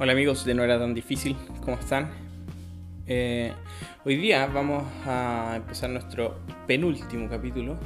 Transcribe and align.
Hola 0.00 0.12
amigos 0.12 0.44
de 0.44 0.54
No 0.54 0.62
era 0.62 0.78
tan 0.78 0.94
difícil, 0.94 1.34
¿cómo 1.64 1.76
están? 1.76 2.08
Eh, 3.08 3.52
hoy 4.04 4.14
día 4.14 4.46
vamos 4.46 4.84
a 5.04 5.54
empezar 5.56 5.90
nuestro 5.90 6.38
penúltimo 6.68 7.28
capítulo. 7.28 7.76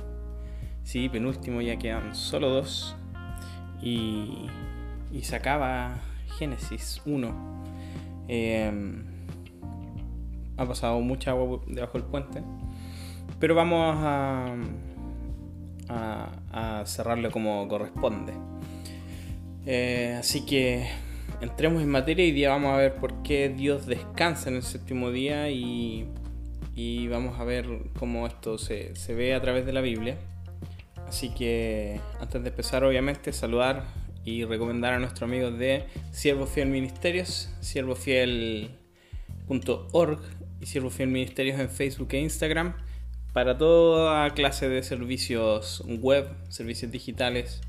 Sí, 0.83 1.09
penúltimo, 1.09 1.63
ya 1.63 1.79
quedan 1.79 2.15
solo 2.15 2.51
dos. 2.51 2.95
Y, 3.81 4.45
y 5.11 5.23
se 5.23 5.37
acaba 5.37 6.03
Génesis 6.39 7.01
1. 7.07 7.65
Eh, 8.29 8.71
ha 10.59 10.67
pasado 10.67 11.01
mucha 11.01 11.31
agua 11.31 11.63
debajo 11.67 11.97
del 11.97 12.07
puente. 12.09 12.43
Pero 13.41 13.55
vamos 13.55 13.97
a, 13.99 14.55
a, 15.89 16.29
a 16.53 16.85
cerrarlo 16.85 17.31
como 17.31 17.67
corresponde. 17.69 18.35
Eh, 19.65 20.15
así 20.19 20.45
que 20.45 20.91
entremos 21.43 21.83
en 21.83 21.91
materia 21.91 22.25
y 22.25 22.31
día 22.31 22.51
vamos 22.51 22.73
a 22.73 22.77
ver 22.77 22.95
por 22.95 23.23
qué 23.23 23.49
Dios 23.49 23.87
descansa 23.87 24.49
en 24.49 24.55
el 24.57 24.63
séptimo 24.63 25.11
día 25.11 25.51
y, 25.51 26.07
y 26.77 27.09
vamos 27.09 27.41
a 27.41 27.45
ver 27.45 27.67
cómo 27.99 28.27
esto 28.27 28.59
se, 28.59 28.95
se, 28.95 29.15
ve 29.15 29.35
a 29.35 29.43
través 29.43 29.67
de 29.67 29.73
la 29.73 29.81
Biblia. 29.81 30.17
Así 31.07 31.35
que 31.35 32.01
antes 32.21 32.43
de 32.43 32.49
empezar, 32.49 32.85
obviamente, 32.85 33.33
saludar 33.33 33.85
y 34.25 34.45
recomendar 34.45 34.95
a 34.95 35.01
nuestros 35.01 35.29
amigos 35.29 35.59
de 35.59 35.87
Siervo 36.13 36.47
Fiel 36.47 36.69
Ministerios, 36.69 37.53
siervofiel.org 37.61 40.21
y 40.61 40.67
Siervo 40.67 40.91
Fiel 40.91 41.09
Ministerios 41.09 41.59
en 41.59 41.69
Facebook 41.69 42.09
e 42.13 42.21
Instagram 42.21 42.77
para 43.33 43.59
toda 43.59 44.31
clase 44.31 44.69
de 44.69 44.85
servicios 44.85 45.83
web, 45.87 46.29
servicios 46.49 46.93
digitales, 46.93 47.63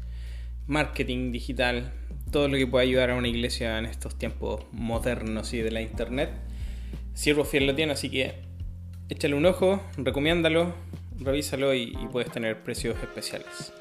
marketing 0.67 1.31
digital, 1.31 1.91
todo 2.33 2.49
lo 2.49 2.57
que 2.57 2.67
pueda 2.67 2.81
ayudar 2.83 3.11
a 3.11 3.15
una 3.15 3.29
iglesia 3.29 3.77
en 3.77 3.85
estos 3.85 4.17
tiempos 4.17 4.65
modernos 4.71 5.53
y 5.53 5.59
de 5.59 5.71
la 5.71 5.81
internet. 5.81 6.31
Siervo 7.13 7.45
Fiel 7.45 7.67
lo 7.67 7.75
tiene, 7.75 7.93
así 7.93 8.09
que 8.09 8.33
échale 9.07 9.35
un 9.35 9.45
ojo, 9.45 9.81
recomiéndalo, 9.97 10.73
revísalo 11.19 11.75
y, 11.75 11.95
puedes 12.11 12.31
tener 12.31 12.61
precios 12.63 12.97
especiales. 13.01 13.71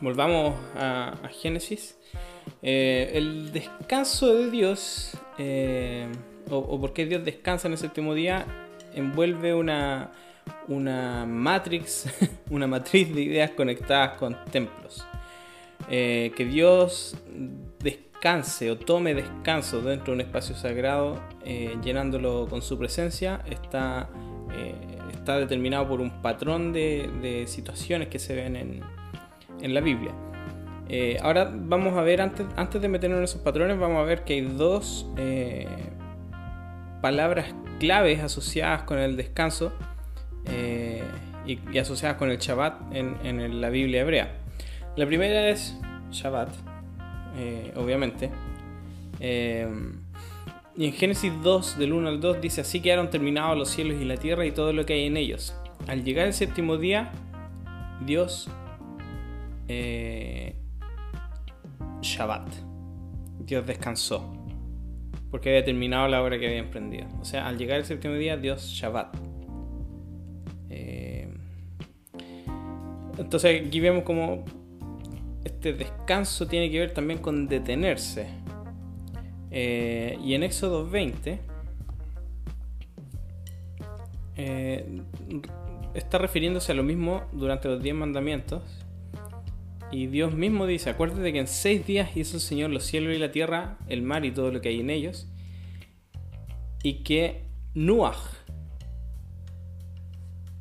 Volvamos 0.00 0.54
a, 0.74 1.18
a 1.22 1.28
Génesis. 1.28 1.98
Eh, 2.62 3.10
el 3.14 3.52
descanso 3.52 4.34
de 4.34 4.50
Dios, 4.50 5.12
eh, 5.38 6.08
o, 6.48 6.56
o 6.56 6.80
por 6.80 6.94
qué 6.94 7.04
Dios 7.04 7.22
descansa 7.22 7.68
en 7.68 7.72
el 7.72 7.78
séptimo 7.78 8.14
día, 8.14 8.46
envuelve 8.94 9.54
una, 9.54 10.10
una 10.68 11.26
matrix, 11.26 12.06
una 12.50 12.66
matriz 12.66 13.14
de 13.14 13.20
ideas 13.20 13.50
conectadas 13.50 14.16
con 14.16 14.42
templos. 14.46 15.04
Eh, 15.88 16.32
que 16.36 16.44
Dios 16.44 17.16
descanse 17.82 18.70
o 18.70 18.78
tome 18.78 19.14
descanso 19.14 19.80
dentro 19.80 20.06
de 20.06 20.12
un 20.12 20.20
espacio 20.20 20.54
sagrado, 20.54 21.20
eh, 21.44 21.76
llenándolo 21.82 22.46
con 22.48 22.62
su 22.62 22.78
presencia, 22.78 23.42
está, 23.50 24.08
eh, 24.52 24.74
está 25.12 25.38
determinado 25.38 25.88
por 25.88 26.00
un 26.00 26.22
patrón 26.22 26.72
de, 26.72 27.44
situaciones 27.46 28.08
que 28.08 28.18
se 28.18 28.34
ven 28.34 28.56
en, 28.56 29.74
la 29.74 29.80
Biblia. 29.80 30.12
ahora 31.22 31.50
vamos 31.52 31.96
a 31.96 32.02
ver, 32.02 32.20
antes, 32.20 32.80
de 32.80 32.88
meternos 32.88 33.18
en 33.18 33.24
esos 33.24 33.42
patrones, 33.42 33.78
vamos 33.78 33.98
a 33.98 34.04
ver 34.04 34.24
que 34.24 34.34
hay 34.34 34.40
dos 34.42 35.06
palabras 37.00 37.54
claves 37.78 38.20
asociadas 38.20 38.82
con 38.82 38.98
el 38.98 39.16
descanso 39.16 39.72
y, 41.46 41.78
asociadas 41.78 42.16
con 42.16 42.30
el 42.30 42.38
Shabbat 42.38 42.94
en 42.94 43.60
la 43.60 43.70
Biblia 43.70 44.02
hebrea. 44.02 44.39
La 45.00 45.06
primera 45.06 45.48
es 45.48 45.74
Shabbat, 46.10 46.50
eh, 47.38 47.72
obviamente. 47.74 48.30
Eh, 49.18 49.66
y 50.76 50.84
en 50.84 50.92
Génesis 50.92 51.32
2, 51.42 51.78
del 51.78 51.94
1 51.94 52.06
al 52.06 52.20
2, 52.20 52.42
dice: 52.42 52.60
Así 52.60 52.82
quedaron 52.82 53.08
terminados 53.08 53.56
los 53.56 53.70
cielos 53.70 53.98
y 53.98 54.04
la 54.04 54.18
tierra 54.18 54.44
y 54.44 54.52
todo 54.52 54.74
lo 54.74 54.84
que 54.84 54.92
hay 54.92 55.06
en 55.06 55.16
ellos. 55.16 55.56
Al 55.86 56.04
llegar 56.04 56.26
el 56.26 56.34
séptimo 56.34 56.76
día, 56.76 57.12
Dios. 58.04 58.50
Eh, 59.68 60.54
Shabbat. 62.02 62.52
Dios 63.46 63.66
descansó. 63.66 64.30
Porque 65.30 65.48
había 65.48 65.64
terminado 65.64 66.08
la 66.08 66.22
obra 66.22 66.38
que 66.38 66.46
había 66.46 66.58
emprendido. 66.58 67.06
O 67.22 67.24
sea, 67.24 67.48
al 67.48 67.56
llegar 67.56 67.78
el 67.78 67.86
séptimo 67.86 68.16
día, 68.16 68.36
Dios 68.36 68.66
Shabbat. 68.66 69.16
Eh, 70.68 71.26
entonces 73.16 73.66
aquí 73.66 73.80
vemos 73.80 74.04
como 74.04 74.44
este 75.44 75.72
descanso 75.72 76.46
tiene 76.46 76.70
que 76.70 76.78
ver 76.78 76.92
también 76.92 77.20
con 77.20 77.46
detenerse. 77.48 78.28
Eh, 79.50 80.18
y 80.24 80.34
en 80.34 80.42
Éxodo 80.42 80.88
20 80.88 81.40
eh, 84.36 85.02
está 85.94 86.18
refiriéndose 86.18 86.72
a 86.72 86.74
lo 86.74 86.82
mismo 86.82 87.24
durante 87.32 87.68
los 87.68 87.82
10 87.82 87.94
mandamientos. 87.94 88.62
Y 89.92 90.06
Dios 90.06 90.32
mismo 90.34 90.66
dice, 90.66 90.90
acuérdate 90.90 91.32
que 91.32 91.40
en 91.40 91.48
6 91.48 91.86
días 91.86 92.16
hizo 92.16 92.36
el 92.36 92.40
Señor 92.40 92.70
los 92.70 92.84
cielos 92.84 93.14
y 93.14 93.18
la 93.18 93.32
tierra, 93.32 93.78
el 93.88 94.02
mar 94.02 94.24
y 94.24 94.30
todo 94.30 94.52
lo 94.52 94.60
que 94.60 94.68
hay 94.68 94.80
en 94.80 94.90
ellos. 94.90 95.28
Y 96.82 97.02
que 97.02 97.44
Nuach, 97.74 98.16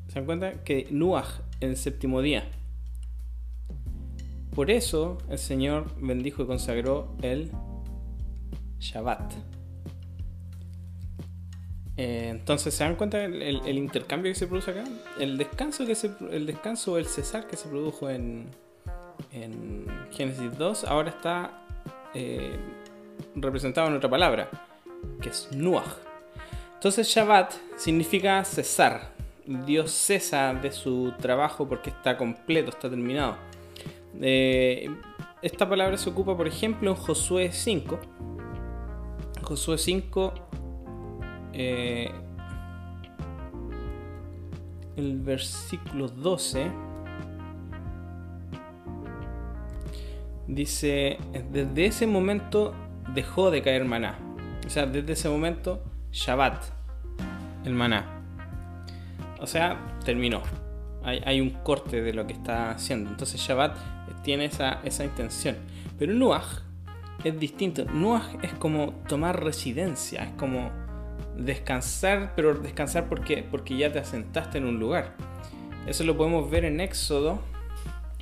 ¿se 0.07 0.15
dan 0.15 0.25
cuenta? 0.25 0.63
Que 0.63 0.87
Nuach 0.89 1.41
en 1.59 1.69
el 1.69 1.77
séptimo 1.77 2.21
día 2.21 2.49
por 4.59 4.71
eso 4.71 5.17
el 5.29 5.37
Señor 5.37 5.85
bendijo 6.01 6.43
y 6.43 6.45
consagró 6.45 7.15
el 7.21 7.49
Shabbat. 8.77 9.31
Eh, 11.95 12.27
entonces, 12.29 12.73
¿se 12.73 12.83
dan 12.83 12.97
cuenta 12.97 13.23
el, 13.23 13.77
intercambio 13.77 14.29
que 14.33 14.35
se 14.37 14.47
produce 14.47 14.71
acá? 14.71 14.83
El 15.17 15.37
descanso, 15.37 15.85
que 15.85 15.95
se, 15.95 16.11
el 16.31 16.45
descanso 16.45 16.97
el 16.97 17.05
cesar 17.05 17.47
que 17.47 17.55
se 17.55 17.69
produjo 17.69 18.09
en, 18.09 18.49
en 19.31 19.85
Génesis 20.11 20.57
2 20.57 20.83
ahora 20.83 21.11
está 21.11 21.65
eh, 22.13 22.57
representado 23.35 23.87
en 23.87 23.93
otra 23.93 24.09
palabra, 24.09 24.49
que 25.21 25.29
es 25.29 25.47
Nuach. 25.53 25.87
Entonces, 26.73 27.07
Shabbat 27.07 27.53
significa 27.77 28.43
cesar. 28.43 29.13
Dios 29.45 29.93
cesa 29.93 30.53
de 30.53 30.73
su 30.73 31.13
trabajo 31.17 31.65
porque 31.65 31.91
está 31.91 32.17
completo, 32.17 32.71
está 32.71 32.89
terminado. 32.89 33.37
Eh, 34.21 34.89
esta 35.41 35.69
palabra 35.69 35.97
se 35.97 36.09
ocupa, 36.09 36.35
por 36.35 36.47
ejemplo, 36.47 36.91
en 36.91 36.95
Josué 36.95 37.51
5. 37.51 37.99
Josué 39.41 39.77
5, 39.77 40.33
eh, 41.53 42.11
el 44.95 45.19
versículo 45.21 46.07
12, 46.07 46.71
dice, 50.47 51.17
desde 51.51 51.85
ese 51.85 52.05
momento 52.05 52.73
dejó 53.13 53.49
de 53.49 53.61
caer 53.61 53.85
maná. 53.85 54.19
O 54.65 54.69
sea, 54.69 54.85
desde 54.85 55.13
ese 55.13 55.29
momento, 55.29 55.81
Shabbat, 56.11 56.63
el 57.65 57.73
maná. 57.73 58.21
O 59.39 59.47
sea, 59.47 59.79
terminó. 60.03 60.41
Hay, 61.03 61.41
un 61.41 61.51
corte 61.51 62.01
de 62.01 62.13
lo 62.13 62.27
que 62.27 62.33
está 62.33 62.71
haciendo. 62.71 63.09
Entonces 63.09 63.39
Shabbat 63.39 63.77
tiene 64.21 64.45
esa, 64.45 64.81
esa 64.83 65.05
intención. 65.05 65.55
Pero 65.97 66.13
Nuach 66.13 66.61
es 67.23 67.39
distinto. 67.39 67.85
Nuach 67.85 68.43
es 68.43 68.53
como 68.53 68.93
tomar 69.07 69.43
residencia, 69.43 70.23
es 70.23 70.31
como 70.31 70.71
descansar, 71.37 72.33
pero 72.35 72.53
descansar 72.53 73.07
porque, 73.07 73.43
porque 73.49 73.77
ya 73.77 73.91
te 73.91 73.99
asentaste 73.99 74.57
en 74.57 74.65
un 74.65 74.79
lugar. 74.79 75.15
Eso 75.87 76.03
lo 76.03 76.17
podemos 76.17 76.49
ver 76.51 76.65
en 76.65 76.81
Éxodo 76.81 77.39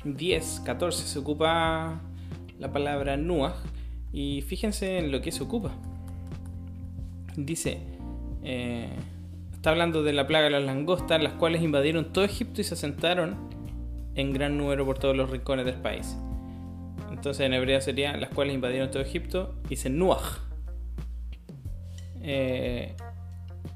10, 0.04 0.62
14. 0.64 1.06
Se 1.06 1.18
ocupa 1.18 2.00
la 2.58 2.72
palabra 2.72 3.16
Nuach 3.16 3.56
y 4.12 4.42
fíjense 4.42 4.98
en 4.98 5.12
lo 5.12 5.20
que 5.20 5.32
se 5.32 5.42
ocupa. 5.42 5.72
Dice, 7.36 7.78
eh, 8.42 8.90
está 9.58 9.70
hablando 9.70 10.04
de 10.04 10.12
la 10.12 10.28
plaga 10.28 10.44
de 10.44 10.50
las 10.50 10.62
langostas, 10.62 11.20
las 11.20 11.32
cuales 11.32 11.62
invadieron 11.62 12.12
todo 12.12 12.24
Egipto 12.24 12.60
y 12.60 12.64
se 12.64 12.74
asentaron 12.74 13.36
en 14.14 14.32
gran 14.32 14.56
número 14.56 14.86
por 14.86 15.00
todos 15.00 15.16
los 15.16 15.30
rincones 15.30 15.66
del 15.66 15.74
país. 15.74 16.16
Entonces 17.10 17.44
en 17.44 17.54
hebreo 17.54 17.80
sería 17.80 18.16
las 18.16 18.30
cuales 18.30 18.54
invadieron 18.54 18.92
todo 18.92 19.02
Egipto, 19.02 19.56
dice 19.68 19.90
Nuach. 19.90 20.38
Eh, 22.22 22.94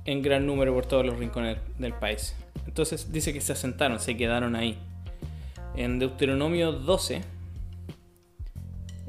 en 0.05 0.23
gran 0.23 0.46
número 0.46 0.73
por 0.73 0.87
todos 0.87 1.05
los 1.05 1.19
rincones 1.19 1.58
del 1.79 1.94
país. 1.94 2.37
Entonces 2.64 3.11
dice 3.11 3.32
que 3.32 3.40
se 3.40 3.52
asentaron, 3.52 3.99
se 3.99 4.17
quedaron 4.17 4.55
ahí. 4.55 4.78
En 5.75 5.99
Deuteronomio 5.99 6.70
12, 6.70 7.23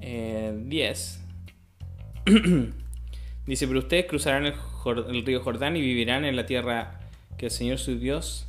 eh, 0.02 0.60
10, 0.66 1.24
dice, 3.46 3.68
pero 3.68 3.80
ustedes 3.80 4.06
cruzarán 4.08 4.48
el, 4.48 4.56
el, 4.92 5.26
río 5.26 5.42
Jordán 5.42 5.78
y 5.78 5.82
vivirán 5.82 6.26
en 6.26 6.36
la 6.36 6.46
tierra 6.46 7.00
que 7.38 7.48
el 7.48 7.52
Señor 7.52 7.78
su 7.78 7.98
Dios 7.98 8.48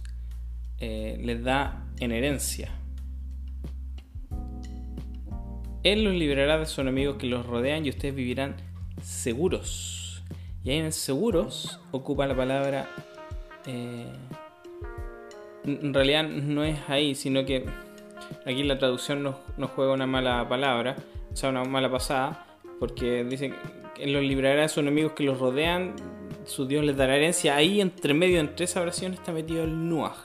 eh, 0.81 1.19
les 1.21 1.43
da 1.43 1.87
en 2.01 2.13
herencia. 2.13 2.73
Él 5.83 6.05
los 6.05 6.15
liberará 6.15 6.59
de 6.59 6.67
sus 6.67 6.79
enemigos 6.79 7.17
que 7.17 7.27
los 7.27 7.47
rodean 7.47 7.85
y 7.85 7.91
ustedes 7.91 8.15
vivirán 8.15 8.57
seguros. 9.03 10.23
Y 10.65 10.71
ahí 10.71 10.79
en 10.79 10.87
el 10.87 10.93
seguros 10.93 11.81
ocupa 11.91 12.27
la 12.27 12.35
palabra... 12.35 12.89
Eh, 13.67 14.07
en 15.67 15.95
realidad 15.95 16.25
no 16.25 16.65
es 16.65 16.79
ahí, 16.89 17.15
sino 17.15 17.45
que 17.45 17.65
aquí 18.47 18.63
la 18.63 18.79
traducción 18.79 19.23
nos, 19.23 19.37
juega 19.75 19.93
una 19.93 20.07
mala 20.07 20.47
palabra, 20.49 20.97
o 21.33 21.37
sea, 21.37 21.51
una 21.51 21.65
mala 21.65 21.91
pasada, 21.91 22.47
porque 22.79 23.25
dice 23.25 23.53
que 23.95 24.07
los 24.07 24.23
librará 24.23 24.63
de 24.63 24.69
sus 24.69 24.79
enemigos 24.79 25.13
que 25.13 25.25
los 25.25 25.39
rodean, 25.39 25.95
su 26.47 26.67
Dios 26.67 26.85
les 26.85 26.97
dará 26.97 27.17
herencia. 27.17 27.57
Ahí 27.57 27.81
entre 27.81 28.15
medio, 28.15 28.41
entre 28.41 28.65
esa 28.65 28.81
oración 28.81 29.15
está 29.15 29.33
metido 29.33 29.65
el 29.65 29.89
Nuaj. 29.89 30.17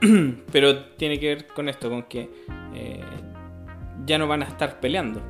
Pero 0.52 0.84
tiene 0.96 1.18
que 1.18 1.34
ver 1.34 1.46
con 1.46 1.68
esto, 1.68 1.90
con 1.90 2.04
que 2.04 2.30
eh, 2.74 3.00
ya 4.06 4.18
no 4.18 4.26
van 4.26 4.42
a 4.42 4.46
estar 4.46 4.80
peleando. 4.80 5.20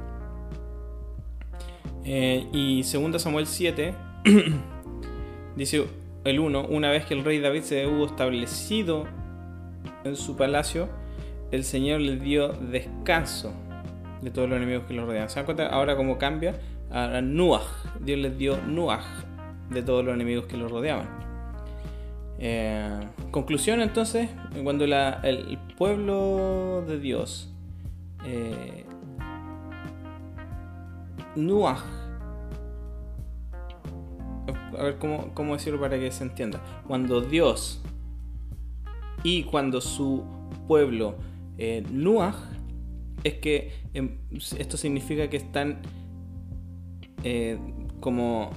Eh, 2.04 2.46
y 2.52 2.82
2 2.82 3.20
Samuel 3.20 3.46
7 3.46 3.94
dice 5.56 5.84
el 6.24 6.40
1, 6.40 6.66
una 6.68 6.90
vez 6.90 7.04
que 7.04 7.14
el 7.14 7.24
rey 7.24 7.38
David 7.38 7.62
se 7.62 7.86
hubo 7.86 8.06
establecido 8.06 9.06
en 10.04 10.16
su 10.16 10.36
palacio, 10.36 10.88
el 11.50 11.64
Señor 11.64 12.00
le 12.00 12.16
dio 12.16 12.48
descanso 12.48 13.52
de 14.22 14.30
todos 14.30 14.48
los 14.48 14.56
enemigos 14.56 14.84
que 14.86 14.94
lo 14.94 15.06
rodean. 15.06 15.28
¿Se 15.28 15.36
dan 15.36 15.44
cuenta 15.44 15.68
ahora 15.68 15.96
cómo 15.96 16.18
cambia? 16.18 16.58
A 16.90 17.20
Nuach, 17.20 17.66
Dios 18.00 18.18
les 18.18 18.38
dio 18.38 18.56
Nuach 18.66 19.27
de 19.70 19.82
todos 19.82 20.04
los 20.04 20.14
enemigos 20.14 20.46
que 20.46 20.56
lo 20.56 20.68
rodeaban. 20.68 21.08
Eh, 22.38 23.00
conclusión 23.30 23.80
entonces, 23.80 24.30
cuando 24.62 24.84
el 24.84 25.58
pueblo 25.76 26.84
de 26.86 26.98
Dios, 26.98 27.52
eh, 28.24 28.84
a 34.78 34.82
ver 34.82 34.98
cómo, 34.98 35.52
decirlo 35.52 35.80
para 35.80 35.98
que 35.98 36.10
se 36.10 36.24
entienda. 36.24 36.60
Cuando 36.86 37.20
Dios 37.20 37.80
y 39.22 39.44
cuando 39.44 39.80
su 39.80 40.24
pueblo 40.66 41.16
eh, 41.58 41.84
Nuach, 41.90 42.36
es 43.24 43.34
que 43.34 43.72
em, 43.94 44.18
esto 44.30 44.76
significa 44.76 45.28
que 45.28 45.36
están 45.36 45.80
eh, 47.24 47.58
como 48.00 48.50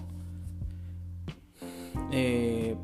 eh, 2.11 2.75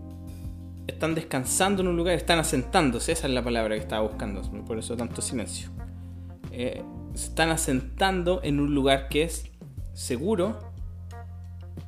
están 0.87 1.15
descansando 1.15 1.81
en 1.81 1.89
un 1.89 1.97
lugar, 1.97 2.15
están 2.15 2.39
asentándose, 2.39 3.11
esa 3.11 3.27
es 3.27 3.33
la 3.33 3.43
palabra 3.43 3.75
que 3.75 3.81
estaba 3.81 4.07
buscando, 4.07 4.41
por 4.65 4.77
eso 4.77 4.95
tanto 4.95 5.21
silencio. 5.21 5.69
Eh, 6.51 6.83
están 7.13 7.49
asentando 7.49 8.41
en 8.43 8.59
un 8.59 8.73
lugar 8.73 9.09
que 9.09 9.23
es 9.23 9.51
seguro, 9.93 10.59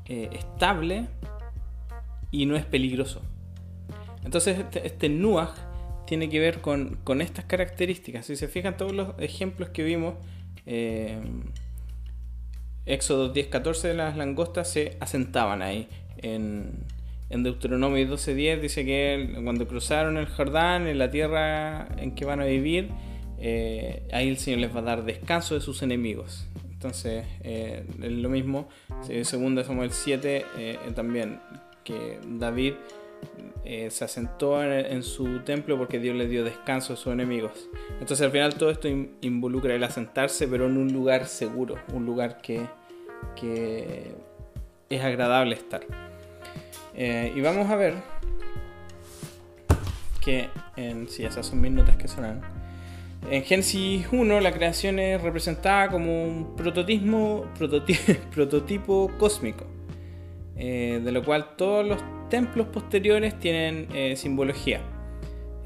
estable 0.05 1.05
y 2.31 2.47
no 2.47 2.55
es 2.55 2.65
peligroso. 2.65 3.21
Entonces 4.23 4.57
este, 4.57 4.87
este 4.87 5.07
Nuach 5.07 5.53
tiene 6.09 6.27
que 6.27 6.39
ver 6.39 6.59
con, 6.59 7.21
estas 7.21 7.45
características. 7.45 8.25
Si 8.25 8.35
se 8.35 8.47
fijan 8.47 8.77
todos 8.77 8.93
los 8.93 9.09
ejemplos 9.19 9.69
que 9.69 9.83
vimos, 9.83 10.15
eh, 10.65 11.21
Éxodo 12.87 13.31
10.14 13.31 13.81
de 13.83 13.93
las 13.93 14.17
langostas 14.17 14.71
se 14.71 14.97
asentaban 14.99 15.61
ahí. 15.61 15.87
En, 16.17 16.83
en 17.29 17.43
Deuteronomio 17.43 18.07
12.10 18.07 18.59
dice 18.61 18.85
que 18.85 19.39
cuando 19.43 19.67
cruzaron 19.67 20.17
el 20.17 20.27
Jordán, 20.27 20.87
en 20.87 20.97
la 20.97 21.09
tierra 21.09 21.87
en 21.97 22.15
que 22.15 22.25
van 22.25 22.41
a 22.41 22.45
vivir, 22.45 22.89
eh, 23.39 24.03
ahí 24.11 24.29
el 24.29 24.37
Señor 24.37 24.59
les 24.59 24.75
va 24.75 24.79
a 24.79 24.83
dar 24.83 25.03
descanso 25.03 25.55
de 25.55 25.61
sus 25.61 25.81
enemigos. 25.81 26.47
Entonces, 26.71 27.25
eh, 27.43 27.83
es 28.01 28.11
lo 28.11 28.29
mismo, 28.29 28.69
segunda 29.23 29.63
Samuel 29.63 29.91
7, 29.91 30.45
también 30.95 31.39
que 31.83 32.19
David 32.25 32.73
eh, 33.65 33.91
se 33.91 34.05
asentó 34.05 34.63
en, 34.63 35.03
su 35.03 35.41
templo 35.41 35.77
porque 35.77 35.99
Dios 35.99 36.15
le 36.15 36.27
dio 36.27 36.43
descanso 36.43 36.93
a 36.93 36.95
sus 36.95 37.13
enemigos. 37.13 37.69
Entonces 37.99 38.21
al 38.21 38.31
final 38.31 38.55
todo 38.55 38.71
esto 38.71 38.87
involucra 38.87 39.75
el 39.75 39.83
asentarse, 39.83 40.47
pero 40.47 40.65
en 40.65 40.77
un 40.77 40.91
lugar 40.91 41.27
seguro, 41.27 41.75
un 41.93 42.05
lugar 42.05 42.41
que, 42.41 42.67
es 44.89 45.03
agradable 45.03 45.55
estar. 45.55 45.81
Eh, 46.93 47.33
y 47.35 47.41
vamos 47.41 47.69
a 47.69 47.75
ver 47.75 47.95
que, 50.21 50.49
en, 50.75 51.07
si 51.07 51.23
esas 51.23 51.45
son 51.45 51.61
mis 51.61 51.71
notas 51.71 51.95
que 51.95 52.07
sonan, 52.07 52.41
en 53.29 53.43
Génesis 53.43 54.07
1 54.11 54.39
la 54.39 54.51
creación 54.51 54.97
es 54.99 55.21
representada 55.21 55.89
como 55.89 56.23
un 56.25 56.55
prototipo, 56.55 57.47
prototipo 58.33 59.11
cósmico, 59.17 59.65
eh, 60.55 61.01
de 61.03 61.11
lo 61.11 61.23
cual 61.23 61.55
todos 61.55 61.85
los 61.85 62.01
templos 62.29 62.67
posteriores 62.67 63.37
tienen 63.39 63.87
eh, 63.93 64.15
simbología. 64.15 64.81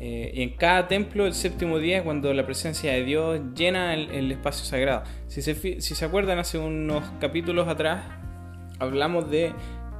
Y 0.05 0.41
en 0.41 0.57
cada 0.57 0.89
templo, 0.89 1.25
el 1.25 1.33
séptimo 1.33 1.79
día 1.79 2.03
cuando 2.03 2.33
la 2.33 2.45
presencia 2.45 2.91
de 2.91 3.05
Dios 3.05 3.39
llena 3.55 3.93
el, 3.93 4.33
espacio 4.33 4.65
sagrado. 4.65 5.03
Si 5.27 5.41
se, 5.41 6.05
acuerdan, 6.05 6.39
hace 6.39 6.57
unos 6.57 7.05
capítulos 7.21 7.69
atrás 7.69 8.03
hablamos 8.79 9.29
de 9.29 9.53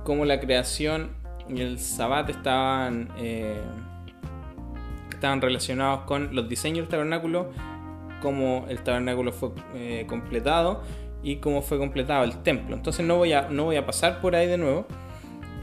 cómo 0.04 0.26
la 0.26 0.40
creación 0.40 1.12
y 1.50 1.62
el 1.62 1.80
sabbat 1.80 2.30
estaban, 2.30 3.10
eh, 3.18 3.62
estaban 5.12 5.42
relacionados 5.42 6.02
con 6.02 6.36
los 6.36 6.48
diseños 6.48 6.84
del 6.84 6.90
tabernáculo, 6.90 7.52
cómo 8.22 8.66
el 8.70 8.82
tabernáculo 8.84 9.32
fue 9.32 9.52
completado 10.08 10.84
y 11.24 11.38
cómo 11.38 11.62
fue 11.62 11.78
completado 11.78 12.24
el 12.24 12.44
templo. 12.44 12.76
Entonces 12.76 13.06
no 13.06 13.18
voy 13.18 13.34
a, 13.34 13.50
no 13.50 13.66
voy 13.66 13.78
a 13.78 13.86
pasar 13.86 14.22
por 14.22 14.36
ahí 14.36 14.48
de 14.48 14.58
nuevo. 14.58 14.86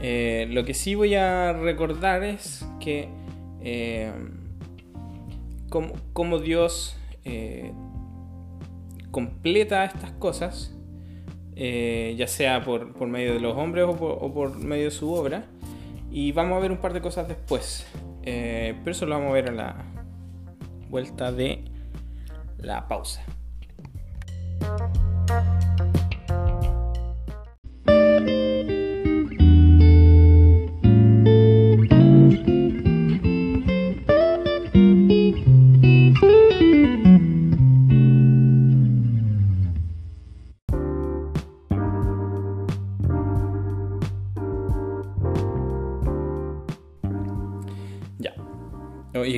Eh, 0.01 0.47
lo 0.49 0.65
que 0.65 0.73
sí 0.73 0.95
voy 0.95 1.13
a 1.13 1.53
recordar 1.53 2.23
es 2.23 2.65
que 2.79 3.07
eh, 3.61 4.11
como, 5.69 6.39
Dios 6.39 6.97
eh, 7.23 7.71
completa 9.11 9.85
estas 9.85 10.11
cosas, 10.13 10.75
ya 11.55 12.27
sea 12.27 12.63
por, 12.63 13.07
medio 13.07 13.33
de 13.33 13.39
los 13.39 13.55
hombres 13.57 13.85
o 13.85 13.95
por, 13.95 14.33
por, 14.33 14.57
medio 14.57 14.85
de 14.85 14.91
su 14.91 15.13
obra, 15.13 15.45
y 16.09 16.31
vamos 16.31 16.57
a 16.57 16.59
ver 16.59 16.71
un 16.71 16.77
par 16.77 16.93
de 16.93 17.01
cosas 17.01 17.27
después. 17.27 17.85
pero 18.23 18.91
eso 18.91 19.05
lo 19.05 19.15
vamos 19.15 19.31
a 19.31 19.33
ver 19.33 19.49
a 19.49 19.51
la 19.51 19.75
vuelta 20.89 21.31
de 21.31 21.63
la 22.57 22.87
pausa. 22.87 23.23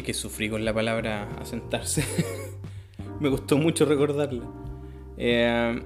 Que 0.03 0.13
sufrí 0.13 0.49
con 0.49 0.65
la 0.65 0.73
palabra 0.73 1.29
asentarse. 1.39 2.03
Me 3.19 3.29
gustó 3.29 3.57
mucho 3.57 3.85
recordarla. 3.85 4.43
Eh, 5.17 5.81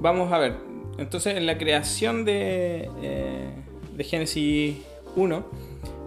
vamos 0.00 0.32
a 0.32 0.38
ver. 0.38 0.56
Entonces, 0.98 1.36
en 1.36 1.46
la 1.46 1.56
creación 1.56 2.24
de, 2.24 2.90
eh, 3.02 3.50
de 3.94 4.04
Génesis 4.04 4.78
1, 5.14 5.46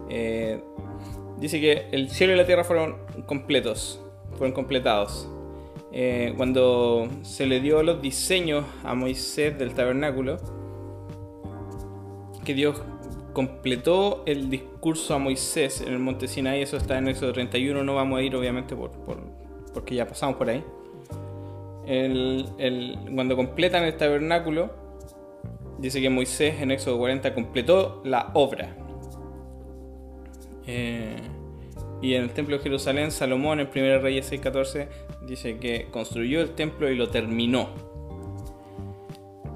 eh, 0.10 0.60
dice 1.39 1.62
que 1.62 1.88
el 1.91 2.10
cielo 2.10 2.34
y 2.34 2.36
la 2.36 2.45
tierra 2.45 2.63
fueron 2.63 2.98
completos, 3.25 4.01
fueron 4.38 4.53
completados. 4.53 5.29
cuando 6.36 7.07
se 7.22 7.45
le 7.45 7.62
dio 7.62 7.81
los 7.81 8.01
diseños 8.01 8.65
a 8.84 8.93
Moisés 8.95 9.57
del 9.57 9.74
tabernáculo, 9.74 10.38
que 12.43 12.53
Dios 12.53 12.81
completó 13.36 14.24
el 14.25 14.50
discurso 14.50 15.13
a 15.13 15.20
Moisés 15.20 15.82
en 15.82 15.92
el 15.92 16.00
monte 16.00 16.27
Sinaí, 16.27 16.62
eso 16.62 16.77
está 16.77 16.98
en 16.98 17.10
Éxodo 17.10 17.34
31, 17.34 17.84
no 17.84 17.94
vamos 17.94 18.18
a 18.18 18.22
ir 18.24 18.34
obviamente 18.34 18.77
por, 18.77 18.92
porque 19.74 19.94
ya 19.94 20.08
pasamos 20.08 20.38
por 20.38 20.50
ahí. 20.50 20.63
cuando 23.13 23.36
completan 23.36 23.84
el 23.84 23.98
tabernáculo, 23.98 24.72
dice 25.77 26.01
que 26.01 26.10
Moisés 26.10 26.62
en 26.62 26.72
Éxodo 26.72 26.98
40 26.98 27.34
completó 27.34 28.01
la 28.06 28.32
obra. 28.34 28.74
Eh, 30.65 31.18
y 32.01 32.13
en 32.13 32.24
el 32.24 32.30
templo 32.32 32.56
de 32.56 32.63
Jerusalén, 32.63 33.12
Salomón 33.12 33.60
en 33.60 33.68
1 33.68 34.00
Reyes 34.00 34.32
6:14 34.32 34.88
dice 35.27 35.58
que 35.58 35.89
construyó 35.92 36.39
el 36.39 36.51
templo 36.51 36.89
y 36.89 36.96
lo 36.96 37.10
terminó. 37.10 37.94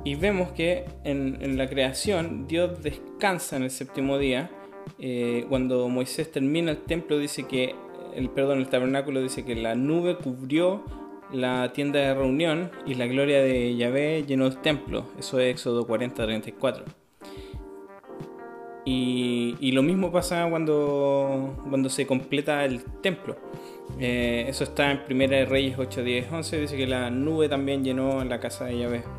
Y 0.09 0.15
vemos 0.15 0.51
que 0.53 0.85
en, 1.03 1.55
la 1.55 1.69
creación 1.69 2.47
Dios 2.47 2.81
descansa 2.81 3.57
en 3.57 3.61
el 3.61 3.69
séptimo 3.69 4.17
día. 4.17 4.49
Eh, 4.97 5.45
cuando 5.49 5.87
Moisés 5.87 6.31
termina 6.31 6.71
el 6.71 6.79
templo 6.79 7.19
dice 7.19 7.45
que, 7.45 7.75
el 8.15 8.27
perdón, 8.31 8.57
el 8.57 8.69
tabernáculo 8.69 9.21
dice 9.21 9.45
que 9.45 9.53
la 9.53 9.75
nube 9.75 10.17
cubrió 10.17 10.83
la 11.31 11.73
tienda 11.73 11.99
de 11.99 12.15
reunión 12.15 12.71
y 12.87 12.95
la 12.95 13.05
gloria 13.05 13.43
de 13.43 13.75
Yahvé 13.75 14.23
llenó 14.25 14.47
el 14.47 14.57
templo. 14.57 15.05
Eso 15.19 15.39
es 15.39 15.53
Éxodo 15.53 15.87
40-34. 15.87 16.85
Y, 18.85 19.71
lo 19.73 19.83
mismo 19.83 20.11
pasa 20.11 20.47
cuando, 20.49 21.55
cuando 21.69 21.87
se 21.87 22.07
completa 22.07 22.65
el 22.65 22.83
templo. 23.03 23.37
Eh, 23.99 24.45
eso 24.47 24.63
está 24.63 24.89
en 24.89 25.05
Primera 25.05 25.37
de 25.37 25.45
Reyes 25.45 25.77
8, 25.77 26.01
10, 26.01 26.31
11. 26.31 26.61
Dice 26.61 26.77
que 26.77 26.87
la 26.87 27.11
nube 27.11 27.47
también 27.47 27.83
llenó 27.83 28.23
la 28.23 28.39
casa 28.39 28.65
de 28.65 28.79
Yahvé. 28.79 29.18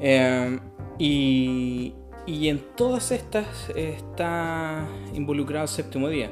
Eh, 0.00 0.58
y, 0.98 1.94
y 2.26 2.48
en 2.48 2.60
todas 2.76 3.10
estas 3.12 3.70
está 3.70 4.86
involucrado 5.14 5.64
el 5.64 5.68
séptimo 5.68 6.08
día. 6.08 6.30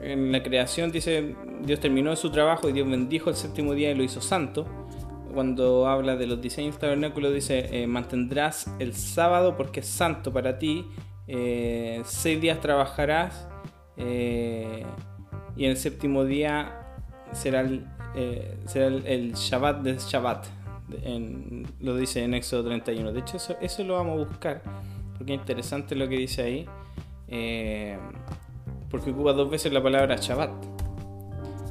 En 0.00 0.32
la 0.32 0.42
creación 0.42 0.90
dice, 0.90 1.34
Dios 1.62 1.80
terminó 1.80 2.14
su 2.16 2.30
trabajo 2.30 2.68
y 2.68 2.72
Dios 2.72 2.88
bendijo 2.88 3.30
el 3.30 3.36
séptimo 3.36 3.74
día 3.74 3.90
y 3.90 3.94
lo 3.94 4.02
hizo 4.02 4.20
santo. 4.20 4.66
Cuando 5.32 5.86
habla 5.86 6.16
de 6.16 6.26
los 6.26 6.40
diseños 6.40 6.78
tabernáculos 6.78 7.34
dice, 7.34 7.82
eh, 7.82 7.86
mantendrás 7.86 8.70
el 8.78 8.94
sábado 8.94 9.56
porque 9.56 9.80
es 9.80 9.86
santo 9.86 10.32
para 10.32 10.58
ti, 10.58 10.86
eh, 11.28 12.02
seis 12.04 12.40
días 12.40 12.60
trabajarás 12.60 13.46
eh, 13.96 14.84
y 15.56 15.64
en 15.64 15.70
el 15.70 15.76
séptimo 15.76 16.24
día 16.24 16.96
será 17.32 17.60
el, 17.60 17.86
será 18.66 18.86
el, 18.86 19.32
Shabbat 19.34 19.82
de 19.82 19.96
Shabbat. 19.98 20.46
Lo 21.80 21.96
dice 21.96 22.24
en 22.24 22.34
Éxodo 22.34 22.64
31. 22.64 23.12
De 23.12 23.20
hecho, 23.20 23.36
eso, 23.36 23.56
eso 23.60 23.84
lo 23.84 23.94
vamos 23.94 24.20
a 24.20 24.24
buscar 24.24 24.62
porque 25.20 25.34
es 25.34 25.40
interesante 25.40 25.94
lo 25.94 26.08
que 26.08 26.16
dice 26.16 26.40
ahí, 26.40 26.66
eh, 27.28 27.98
porque 28.90 29.10
ocupa 29.10 29.34
dos 29.34 29.50
veces 29.50 29.70
la 29.70 29.82
palabra 29.82 30.16
Shabbat. 30.16 30.50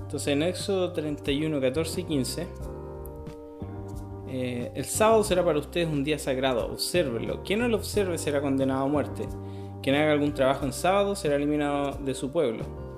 Entonces 0.02 0.28
en 0.28 0.44
Éxodo 0.44 0.94
31, 0.94 1.60
14 1.60 2.02
y 2.02 2.04
15, 2.04 2.48
eh, 4.28 4.72
el 4.76 4.86
sábado 4.86 5.24
será 5.24 5.44
para 5.44 5.58
ustedes 5.58 5.88
un 5.88 6.04
día 6.04 6.20
sagrado, 6.20 6.72
obsérvenlo. 6.72 7.42
Quien 7.42 7.62
no 7.62 7.68
lo 7.68 7.78
observe 7.78 8.20
será 8.20 8.40
condenado 8.40 8.84
a 8.84 8.88
muerte. 8.88 9.28
Quien 9.82 9.96
haga 9.96 10.12
algún 10.12 10.36
trabajo 10.36 10.68
en 10.68 10.72
sábado 10.72 11.16
será 11.16 11.36
eliminado 11.36 11.98
de 12.06 12.14
su 12.14 12.32
pueblo. 12.32 12.89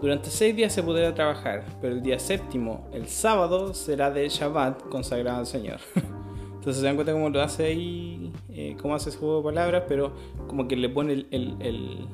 Durante 0.00 0.30
seis 0.30 0.56
días 0.56 0.72
se 0.72 0.82
podrá 0.82 1.14
trabajar, 1.14 1.64
pero 1.80 1.94
el 1.94 2.02
día 2.02 2.18
séptimo, 2.18 2.88
el 2.92 3.06
sábado, 3.06 3.74
será 3.74 4.10
de 4.10 4.26
Shabbat 4.28 4.88
consagrado 4.88 5.40
al 5.40 5.46
Señor. 5.46 5.78
Entonces 6.54 6.80
se 6.80 6.86
dan 6.86 6.94
cuenta 6.94 7.12
cómo 7.12 7.28
lo 7.28 7.42
hace 7.42 7.66
ahí, 7.66 8.32
eh, 8.48 8.76
cómo 8.80 8.94
hace 8.94 9.10
ese 9.10 9.18
juego 9.18 9.38
de 9.38 9.44
palabras, 9.44 9.84
pero 9.88 10.12
como 10.46 10.68
que 10.68 10.76
le 10.76 10.88
pone 10.88 11.26
el, 11.30 12.06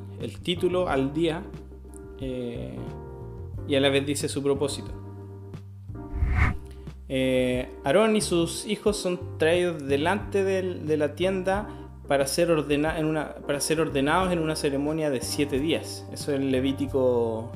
título 0.42 0.88
al 0.88 1.12
día 1.12 1.42
eh, 2.20 2.76
y 3.68 3.74
a 3.76 3.80
la 3.80 3.88
vez 3.88 4.04
dice 4.04 4.28
su 4.28 4.42
propósito. 4.42 4.90
Eh, 7.08 7.68
Aarón 7.84 8.16
y 8.16 8.20
sus 8.20 8.66
hijos 8.66 8.96
son 8.96 9.38
traídos 9.38 9.86
delante 9.86 10.42
de 10.42 10.96
la 10.96 11.14
tienda 11.14 11.68
para 12.08 12.26
ser, 12.26 12.48
para 13.46 13.60
ser 13.60 13.80
ordenados 13.80 14.32
en 14.32 14.38
una 14.40 14.56
ceremonia 14.56 15.10
de 15.10 15.20
siete 15.20 15.58
días. 15.58 16.06
Eso 16.12 16.32
es 16.32 16.40
el 16.40 16.50
Levítico 16.50 17.52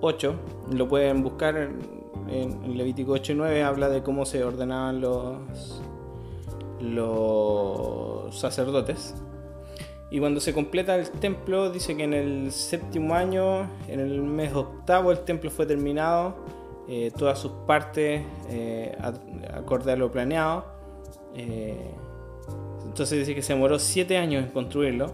8. 0.00 0.34
Lo 0.72 0.88
pueden 0.88 1.22
buscar 1.22 1.56
en, 1.56 2.76
Levítico 2.76 3.12
8 3.12 3.32
y 3.32 3.34
9. 3.36 3.62
Habla 3.62 3.88
de 3.88 4.02
cómo 4.02 4.26
se 4.26 4.44
ordenaban 4.44 5.00
los, 5.00 5.82
los 6.80 8.34
sacerdotes. 8.38 9.14
Y 10.10 10.20
cuando 10.20 10.40
se 10.40 10.54
completa 10.54 10.96
el 10.96 11.10
templo, 11.10 11.70
dice 11.70 11.96
que 11.96 12.04
en 12.04 12.14
el 12.14 12.52
séptimo 12.52 13.14
año, 13.14 13.68
en 13.88 14.00
el 14.00 14.22
mes 14.22 14.54
octavo, 14.54 15.10
el 15.10 15.20
templo 15.20 15.50
fue 15.50 15.66
terminado, 15.66 16.36
eh, 16.88 17.10
todas 17.16 17.40
sus 17.40 17.50
partes 17.66 18.22
eh, 18.48 18.96
acorde 19.52 19.92
a 19.92 19.96
lo 19.96 20.10
planeado. 20.12 20.64
Eh, 21.34 21.90
entonces 22.84 23.18
dice 23.18 23.34
que 23.34 23.42
se 23.42 23.54
demoró 23.54 23.78
siete 23.78 24.16
años 24.16 24.44
en 24.44 24.50
construirlo 24.50 25.12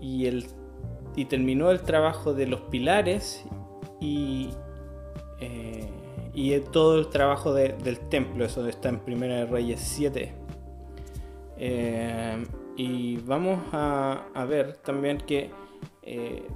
y, 0.00 0.26
el, 0.26 0.46
y 1.14 1.26
terminó 1.26 1.70
el 1.70 1.82
trabajo 1.82 2.32
de 2.32 2.46
los 2.46 2.62
pilares 2.62 3.44
y, 4.00 4.50
y 6.34 6.58
todo 6.60 6.98
el 6.98 7.08
trabajo 7.08 7.52
del 7.52 7.98
templo. 8.08 8.44
Eso 8.44 8.66
está 8.68 8.88
en 8.88 9.00
Primera 9.00 9.36
de 9.36 9.46
Reyes 9.46 9.80
7. 9.80 10.32
Eh, 11.60 12.46
y 12.76 13.16
vamos 13.18 13.60
a, 13.72 14.22
ver 14.48 14.76
también 14.76 15.18
que 15.18 15.50
eh, 16.02 16.46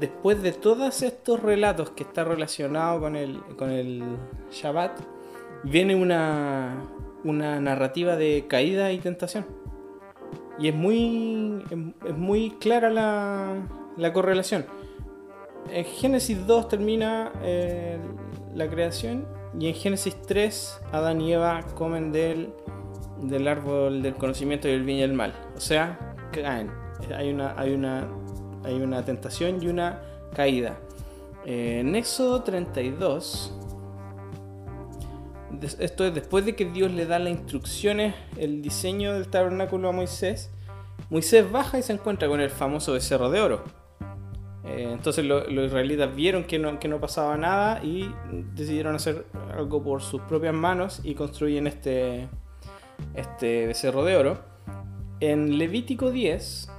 después 0.00 0.42
de 0.42 0.52
todos 0.52 1.02
estos 1.02 1.42
relatos 1.42 1.90
que 1.90 2.02
está 2.02 2.24
relacionado 2.24 3.00
con 3.00 3.14
el, 3.14 3.40
con 3.58 3.70
el 3.70 4.02
Shabbat, 4.50 4.98
viene 5.64 5.94
una, 5.94 6.82
una 7.24 7.60
narrativa 7.60 8.16
de 8.16 8.46
caída 8.48 8.90
y 8.92 8.98
tentación. 8.98 9.44
Y 10.58 10.68
es 10.68 10.74
muy, 10.74 11.62
es 12.06 12.16
muy 12.16 12.50
clara 12.52 12.88
la, 12.90 13.54
la 13.96 14.12
correlación. 14.12 14.64
En 15.70 15.84
Génesis 15.84 16.46
2 16.46 16.68
termina 16.68 17.32
eh, 17.42 17.98
la 18.54 18.68
creación 18.68 19.26
y 19.58 19.68
en 19.68 19.74
Génesis 19.74 20.16
3 20.26 20.80
Adán 20.92 21.20
y 21.20 21.32
Eva 21.32 21.62
comen 21.74 22.12
del 22.12 22.52
del 23.22 23.48
árbol 23.48 24.02
del 24.02 24.14
conocimiento 24.14 24.68
y 24.68 24.72
el 24.72 24.82
bien 24.82 24.98
y 24.98 25.02
el 25.02 25.12
mal. 25.12 25.34
O 25.56 25.60
sea, 25.60 26.16
caen. 26.32 26.70
Hay 27.16 27.30
una, 27.30 27.54
hay 27.56 27.74
una, 27.74 28.08
hay 28.64 28.74
una 28.74 29.04
tentación 29.04 29.62
y 29.62 29.68
una 29.68 30.00
caída. 30.34 30.78
Eh, 31.44 31.78
en 31.80 31.94
Éxodo 31.94 32.42
32, 32.42 33.54
esto 35.78 36.06
es 36.06 36.14
después 36.14 36.44
de 36.44 36.54
que 36.54 36.66
Dios 36.66 36.92
le 36.92 37.06
da 37.06 37.18
las 37.18 37.32
instrucciones, 37.32 38.14
el 38.36 38.62
diseño 38.62 39.14
del 39.14 39.28
tabernáculo 39.28 39.88
a 39.88 39.92
Moisés, 39.92 40.50
Moisés 41.10 41.50
baja 41.50 41.78
y 41.78 41.82
se 41.82 41.92
encuentra 41.92 42.28
con 42.28 42.40
el 42.40 42.50
famoso 42.50 42.92
becerro 42.92 43.30
de 43.30 43.40
oro. 43.40 43.64
Eh, 44.68 44.90
entonces 44.92 45.24
los 45.24 45.48
israelitas 45.48 46.14
vieron 46.14 46.44
que 46.44 46.58
no, 46.58 46.78
que 46.78 46.88
no 46.88 47.00
pasaba 47.00 47.36
nada 47.38 47.82
y 47.82 48.12
decidieron 48.54 48.94
hacer 48.94 49.24
algo 49.56 49.82
por 49.82 50.02
sus 50.02 50.20
propias 50.22 50.54
manos 50.54 51.00
y 51.04 51.14
construyen 51.14 51.66
este, 51.66 52.28
este 53.14 53.66
becerro 53.66 54.04
de 54.04 54.16
oro. 54.16 54.38
En 55.20 55.58
Levítico 55.58 56.10
10, 56.10 56.70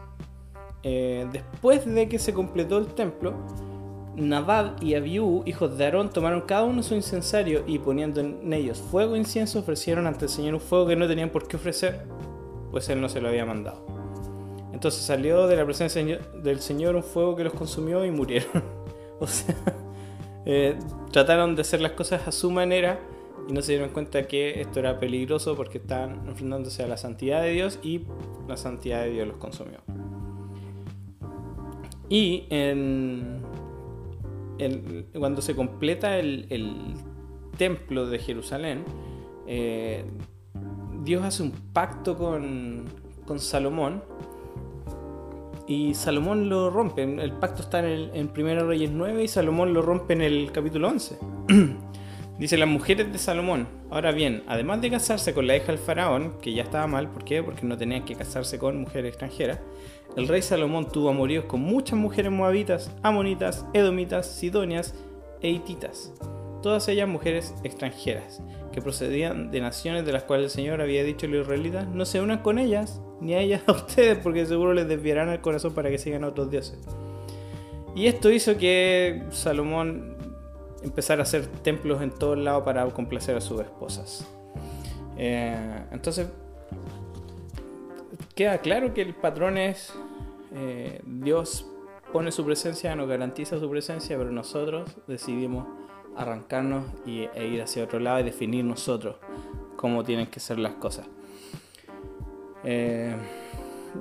eh, 0.83 1.27
después 1.31 1.85
de 1.85 2.07
que 2.07 2.19
se 2.19 2.33
completó 2.33 2.77
el 2.77 2.87
templo, 2.87 3.33
Nadab 4.15 4.81
y 4.83 4.93
Abiú, 4.93 5.43
hijos 5.45 5.77
de 5.77 5.85
Aarón, 5.85 6.09
tomaron 6.09 6.41
cada 6.41 6.63
uno 6.63 6.83
su 6.83 6.93
incensario 6.93 7.63
y 7.65 7.79
poniendo 7.79 8.21
en 8.21 8.53
ellos 8.53 8.77
fuego 8.79 9.15
e 9.15 9.19
incienso, 9.19 9.59
ofrecieron 9.59 10.05
ante 10.05 10.25
el 10.25 10.29
Señor 10.29 10.53
un 10.53 10.61
fuego 10.61 10.87
que 10.87 10.95
no 10.95 11.07
tenían 11.07 11.31
por 11.31 11.47
qué 11.47 11.57
ofrecer, 11.57 12.05
pues 12.71 12.87
Él 12.89 13.01
no 13.01 13.09
se 13.09 13.19
lo 13.19 13.29
había 13.29 13.45
mandado. 13.45 13.98
Entonces 14.73 15.01
salió 15.01 15.47
de 15.47 15.55
la 15.55 15.65
presencia 15.65 16.19
del 16.43 16.59
Señor 16.59 16.95
un 16.95 17.03
fuego 17.03 17.35
que 17.35 17.43
los 17.43 17.53
consumió 17.53 18.05
y 18.05 18.11
murieron. 18.11 18.63
o 19.19 19.27
sea, 19.27 19.55
eh, 20.45 20.77
trataron 21.11 21.55
de 21.55 21.61
hacer 21.61 21.81
las 21.81 21.93
cosas 21.93 22.27
a 22.27 22.31
su 22.31 22.51
manera 22.51 22.99
y 23.47 23.53
no 23.53 23.61
se 23.61 23.73
dieron 23.73 23.89
cuenta 23.89 24.27
que 24.27 24.61
esto 24.61 24.79
era 24.79 24.99
peligroso 24.99 25.55
porque 25.55 25.79
estaban 25.79 26.27
enfrentándose 26.27 26.83
a 26.83 26.87
la 26.87 26.97
santidad 26.97 27.41
de 27.41 27.51
Dios 27.51 27.79
y 27.81 28.01
la 28.47 28.57
santidad 28.57 29.03
de 29.03 29.11
Dios 29.11 29.27
los 29.27 29.37
consumió. 29.37 29.79
Y 32.09 32.45
cuando 35.17 35.41
se 35.41 35.55
completa 35.55 36.17
el, 36.17 36.95
templo 37.57 38.07
de 38.07 38.19
Jerusalén, 38.19 38.85
eh, 39.45 40.05
Dios 41.03 41.23
hace 41.23 41.43
un 41.43 41.51
pacto 41.51 42.17
con, 42.17 42.85
Salomón 43.37 44.01
y 45.69 45.93
Salomón 45.93 46.49
lo 46.49 46.71
rompe. 46.71 47.03
El 47.03 47.31
pacto 47.33 47.61
está 47.61 47.77
en, 47.79 47.85
el, 47.85 48.11
en 48.15 48.31
1 48.35 48.65
Reyes 48.65 48.89
9 48.91 49.23
y 49.23 49.27
Salomón 49.27 49.71
lo 49.71 49.83
rompe 49.83 50.13
en 50.13 50.23
el 50.23 50.51
capítulo 50.51 50.87
11. 50.87 51.19
Dice 52.39 52.57
las 52.57 52.67
mujeres 52.67 53.13
de 53.13 53.19
Salomón. 53.19 53.67
Ahora 53.91 54.11
bien, 54.11 54.41
además 54.47 54.81
de 54.81 54.89
casarse 54.89 55.31
con 55.35 55.45
la 55.45 55.55
hija 55.55 55.67
del 55.67 55.77
faraón, 55.77 56.39
que 56.41 56.53
ya 56.53 56.63
estaba 56.63 56.87
mal, 56.87 57.09
¿por 57.09 57.23
qué? 57.23 57.43
Porque 57.43 57.67
no 57.67 57.77
tenían 57.77 58.03
que 58.03 58.15
casarse 58.15 58.57
con 58.57 58.81
mujeres 58.81 59.09
extranjeras. 59.09 59.59
El 60.17 60.27
rey 60.27 60.41
Salomón 60.41 60.91
tuvo 60.91 61.09
amoríos 61.09 61.45
con 61.45 61.61
muchas 61.61 61.99
mujeres 61.99 62.31
moabitas, 62.31 62.91
amonitas, 63.03 63.63
edomitas, 63.73 64.25
sidonias 64.25 64.95
e 65.39 65.49
hititas. 65.49 66.11
Todas 66.61 66.87
ellas 66.87 67.07
mujeres 67.07 67.53
extranjeras, 67.63 68.41
que 68.71 68.81
procedían 68.81 69.51
de 69.51 69.61
naciones 69.61 70.05
de 70.05 70.11
las 70.11 70.23
cuales 70.23 70.45
el 70.45 70.51
Señor 70.51 70.81
había 70.81 71.03
dicho 71.03 71.25
a 71.25 71.29
los 71.29 71.41
israelitas, 71.41 71.87
no 71.87 72.05
se 72.05 72.21
unan 72.21 72.39
con 72.39 72.59
ellas, 72.59 73.01
ni 73.21 73.33
a 73.33 73.39
ellas 73.39 73.61
a 73.67 73.71
ustedes, 73.71 74.17
porque 74.17 74.45
seguro 74.45 74.73
les 74.73 74.87
desviarán 74.87 75.29
el 75.29 75.41
corazón 75.41 75.73
para 75.73 75.89
que 75.89 75.97
sigan 75.97 76.23
a 76.23 76.27
otros 76.27 76.49
dioses. 76.51 76.79
Y 77.95 78.07
esto 78.07 78.29
hizo 78.29 78.57
que 78.57 79.23
Salomón 79.31 80.15
empezar 80.83 81.19
a 81.19 81.23
hacer 81.23 81.47
templos 81.47 82.01
en 82.01 82.11
todos 82.11 82.37
lados 82.37 82.63
para 82.63 82.85
complacer 82.87 83.35
a 83.35 83.41
sus 83.41 83.61
esposas. 83.61 84.27
Eh, 85.17 85.83
entonces, 85.91 86.27
queda 88.35 88.59
claro 88.59 88.93
que 88.93 89.01
el 89.01 89.13
patrón 89.13 89.57
es 89.57 89.93
eh, 90.55 91.01
Dios 91.05 91.65
pone 92.11 92.31
su 92.31 92.45
presencia, 92.45 92.95
nos 92.95 93.07
garantiza 93.07 93.59
su 93.59 93.69
presencia, 93.69 94.17
pero 94.17 94.31
nosotros 94.31 94.89
decidimos 95.07 95.67
arrancarnos 96.15 96.85
y, 97.05 97.27
e 97.33 97.47
ir 97.47 97.61
hacia 97.61 97.83
otro 97.83 97.99
lado 97.99 98.19
y 98.19 98.23
definir 98.23 98.65
nosotros 98.65 99.15
cómo 99.75 100.03
tienen 100.03 100.27
que 100.27 100.39
ser 100.39 100.59
las 100.59 100.73
cosas. 100.73 101.07
Eh, 102.63 103.15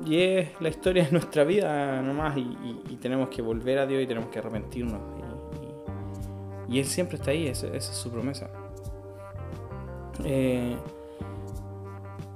y 0.04 0.20
es 0.20 0.60
la 0.60 0.68
historia 0.68 1.04
de 1.04 1.12
nuestra 1.12 1.44
vida 1.44 2.02
nomás 2.02 2.36
y, 2.36 2.96
tenemos 3.00 3.28
que 3.28 3.40
volver 3.42 3.78
a 3.78 3.86
Dios 3.86 4.02
y 4.02 4.06
tenemos 4.06 4.28
que 4.30 4.40
arrepentirnos. 4.40 5.00
Y, 6.68 6.80
Él 6.80 6.84
siempre 6.84 7.16
está 7.16 7.30
ahí, 7.30 7.46
esa, 7.46 7.68
es 7.68 7.84
su 7.84 8.10
promesa. 8.10 8.50
Eh, 10.24 10.76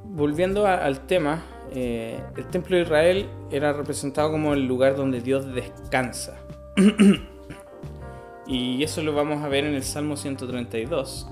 volviendo 0.04 0.66
al 0.66 1.00
tema, 1.06 1.42
eh, 1.72 2.22
el 2.36 2.46
templo 2.46 2.76
de 2.76 2.82
Israel 2.82 3.28
era 3.50 3.72
representado 3.72 4.30
como 4.30 4.54
el 4.54 4.66
lugar 4.66 4.94
donde 4.94 5.20
Dios 5.20 5.52
descansa. 5.52 6.38
y 8.46 8.82
eso 8.82 9.02
lo 9.02 9.14
vamos 9.14 9.42
a 9.42 9.48
ver 9.48 9.64
en 9.64 9.74
el 9.74 9.82
Salmo 9.82 10.16
132. 10.16 11.28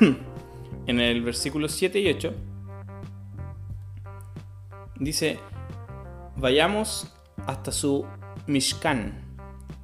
en 0.86 1.00
el 1.00 1.22
versículo 1.22 1.68
7 1.68 2.00
y 2.00 2.08
8 2.08 2.34
dice, 5.02 5.38
vayamos 6.36 7.12
hasta 7.46 7.72
su 7.72 8.06
Mishkan, 8.46 9.36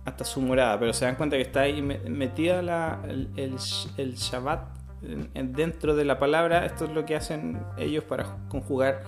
hasta 0.05 0.25
su 0.25 0.41
morada, 0.41 0.79
pero 0.79 0.93
se 0.93 1.05
dan 1.05 1.17
cuenta 1.17 1.37
que 1.37 1.43
está 1.43 1.63
ahí 1.63 1.83
metida 1.83 2.61
el, 3.07 3.57
Shabbat 3.57 4.79
dentro 5.01 5.95
de 5.95 6.05
la 6.05 6.19
palabra, 6.19 6.67
esto 6.67 6.85
es 6.85 6.93
lo 6.93 7.05
que 7.05 7.17
hacen 7.17 7.61
ellos 7.77 8.05
para 8.05 8.37
conjugar 8.49 9.03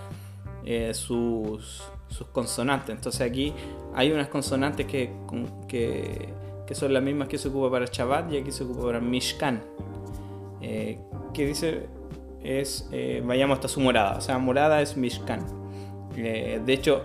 eh, 0.65 0.95
sus, 0.95 1.83
sus, 2.09 2.27
consonantes. 2.29 2.95
Entonces 2.95 3.23
aquí 3.23 3.55
hay 3.95 4.12
unas 4.12 4.29
consonantes 4.29 4.87
que, 4.87 5.12
que, 5.69 6.29
que, 6.71 6.77
son 6.77 6.93
las 6.93 7.03
mismas 7.03 7.27
que 7.27 7.37
se 7.37 7.49
ocupa 7.49 7.69
para 7.69 7.87
Shabbat 7.87 8.33
y 8.33 8.37
aquí 8.37 8.53
se 8.53 8.62
ocupa 8.62 8.83
para 8.83 9.00
Mishkan. 9.00 9.61
Eh, 10.61 11.00
que 11.35 11.47
dice 11.47 11.89
es 12.45 12.89
eh, 12.93 13.23
vayamos 13.27 13.57
hasta 13.57 13.67
su 13.67 13.81
morada, 13.81 14.19
o 14.19 14.21
sea, 14.21 14.39
morada 14.39 14.81
es 14.81 14.97
Mishkan. 14.97 15.45
Eh, 16.17 16.61
de 16.65 16.73
hecho, 16.73 17.03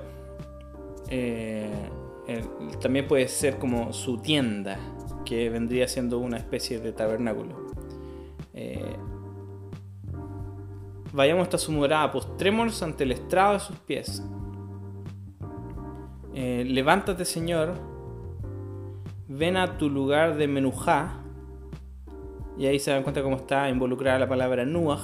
también 2.79 3.07
puede 3.07 3.27
ser 3.27 3.57
como 3.57 3.91
su 3.91 4.19
tienda, 4.19 4.77
que 5.25 5.49
vendría 5.49 5.87
siendo 5.87 6.19
una 6.19 6.37
especie 6.37 6.79
de 6.79 6.91
tabernáculo. 6.91 7.65
Vayamos 11.11 11.43
hasta 11.43 11.57
su 11.57 11.71
morada, 11.71 12.11
postrémonos 12.11 12.83
ante 12.83 13.03
el 13.03 13.13
estrado 13.13 13.53
de 13.53 13.59
sus 13.61 13.79
pies. 13.79 14.23
levántate, 16.33 17.25
Señor, 17.25 17.94
ven 19.27 19.57
a 19.57 19.77
tu 19.77 19.89
lugar 19.89 20.37
de 20.37 20.47
menujá. 20.47 21.21
Y 22.57 22.67
ahí 22.67 22.79
se 22.79 22.91
dan 22.91 23.03
cuenta 23.03 23.21
cómo 23.21 23.35
está 23.35 23.69
involucrada 23.69 24.19
la 24.19 24.29
palabra 24.29 24.65
nuaj. 24.65 25.01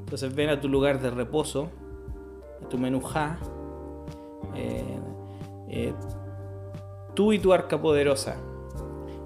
Entonces 0.00 0.34
ven 0.34 0.50
a 0.50 0.60
tu 0.60 0.68
lugar 0.68 1.00
de 1.00 1.10
reposo 1.10 1.70
tu 2.68 2.78
menujá, 2.78 3.38
eh, 4.54 4.98
eh, 5.68 5.94
tú 7.14 7.32
y 7.32 7.38
tu 7.38 7.52
arca 7.52 7.80
poderosa. 7.80 8.36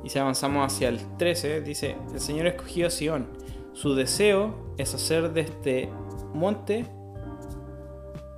Y 0.02 0.10
si 0.10 0.18
avanzamos 0.18 0.66
hacia 0.66 0.88
el 0.88 1.00
13, 1.16 1.62
dice, 1.62 1.96
el 2.12 2.20
Señor 2.20 2.46
escogió 2.46 2.88
a 2.88 2.90
Sion. 2.90 3.26
Su 3.72 3.94
deseo 3.94 4.54
es 4.76 4.94
hacer 4.94 5.32
de 5.32 5.40
este 5.42 5.90
monte 6.34 6.86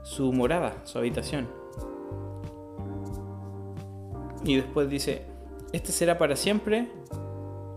su 0.04 0.32
morada, 0.32 0.76
su 0.84 0.98
habitación. 0.98 1.48
Y 4.44 4.56
después 4.56 4.88
dice, 4.88 5.26
este 5.72 5.92
será 5.92 6.18
para 6.18 6.36
siempre 6.36 6.88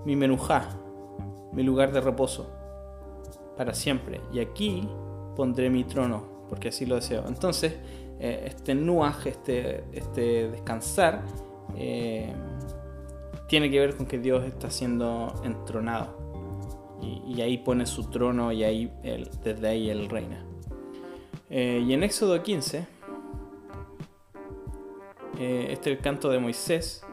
mi 0.05 0.15
menujá, 0.15 0.69
mi 1.53 1.63
lugar 1.63 1.91
de 1.91 2.01
reposo, 2.01 2.51
para 3.57 3.73
siempre. 3.73 4.21
Y 4.31 4.39
aquí 4.39 4.87
pondré 5.35 5.69
mi 5.69 5.83
trono 5.83 6.23
porque 6.49 6.69
así 6.69 6.85
lo 6.85 6.95
deseo. 6.95 7.25
Entonces, 7.27 7.75
eh, 8.19 8.43
este 8.47 8.75
nuaj, 8.75 9.27
este, 9.27 9.83
este 9.93 10.49
descansar, 10.49 11.23
eh, 11.77 12.33
tiene 13.47 13.69
que 13.71 13.79
ver 13.79 13.95
con 13.95 14.05
que 14.05 14.19
Dios 14.19 14.43
está 14.45 14.69
siendo 14.69 15.33
entronado. 15.43 16.17
Y, 17.01 17.41
ahí 17.41 17.57
pone 17.59 17.85
su 17.85 18.09
trono 18.09 18.51
y 18.51 18.65
ahí 18.65 18.91
desde 19.41 19.67
ahí 19.69 19.89
Él 19.89 20.09
reina. 20.09 20.43
Eh, 21.49 21.81
y 21.87 21.93
en 21.93 22.03
Éxodo 22.03 22.43
15, 22.43 22.85
este 25.39 25.71
es 25.71 25.87
el 25.87 25.99
canto 25.99 26.29
de 26.29 26.39
Moisés, 26.39 27.05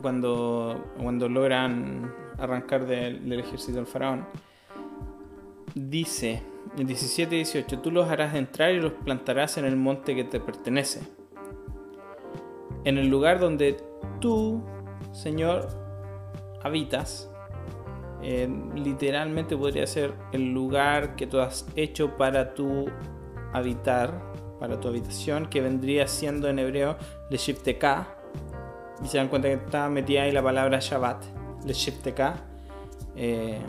cuando, 0.00 0.92
cuando 1.00 1.28
logran 1.28 2.12
arrancar 2.38 2.86
del, 2.86 3.32
ejército 3.32 3.78
del 3.78 3.86
faraón, 3.86 4.26
dice, 5.74 6.42
el 6.78 6.86
17 6.86 7.34
y 7.34 7.38
18, 7.38 7.80
tú 7.80 7.90
los 7.90 8.08
harás 8.08 8.34
entrar 8.34 8.72
y 8.72 8.80
los 8.80 8.92
plantarás 8.92 9.58
en 9.58 9.64
el 9.64 9.76
monte 9.76 10.14
que 10.14 10.24
te 10.24 10.40
pertenece. 10.40 11.00
En 12.84 12.98
el 12.98 13.08
lugar 13.08 13.40
donde 13.40 13.76
tú, 14.20 14.62
Señor, 15.12 15.68
habitas. 16.62 17.30
Eh, 18.22 18.48
literalmente 18.74 19.56
podría 19.56 19.86
ser 19.86 20.12
el 20.32 20.52
lugar 20.52 21.16
que 21.16 21.26
tú 21.26 21.40
has 21.40 21.66
hecho 21.74 22.18
para 22.18 22.52
tu 22.54 22.86
habitar, 23.52 24.22
para 24.58 24.78
tu 24.78 24.88
habitación, 24.88 25.46
que 25.46 25.60
vendría 25.60 26.06
siendo 26.06 26.48
en 26.48 26.58
hebreo 26.58 26.96
Leshifteka. 27.30 28.19
Y 29.02 29.08
se 29.08 29.18
dan 29.18 29.28
cuenta 29.28 29.48
que 29.48 29.54
está 29.54 29.88
metida 29.88 30.22
ahí 30.22 30.32
la 30.32 30.42
palabra 30.42 30.78
Shabbat, 30.80 31.24
Leshifteka. 31.64 32.36
Eh, 33.16 33.60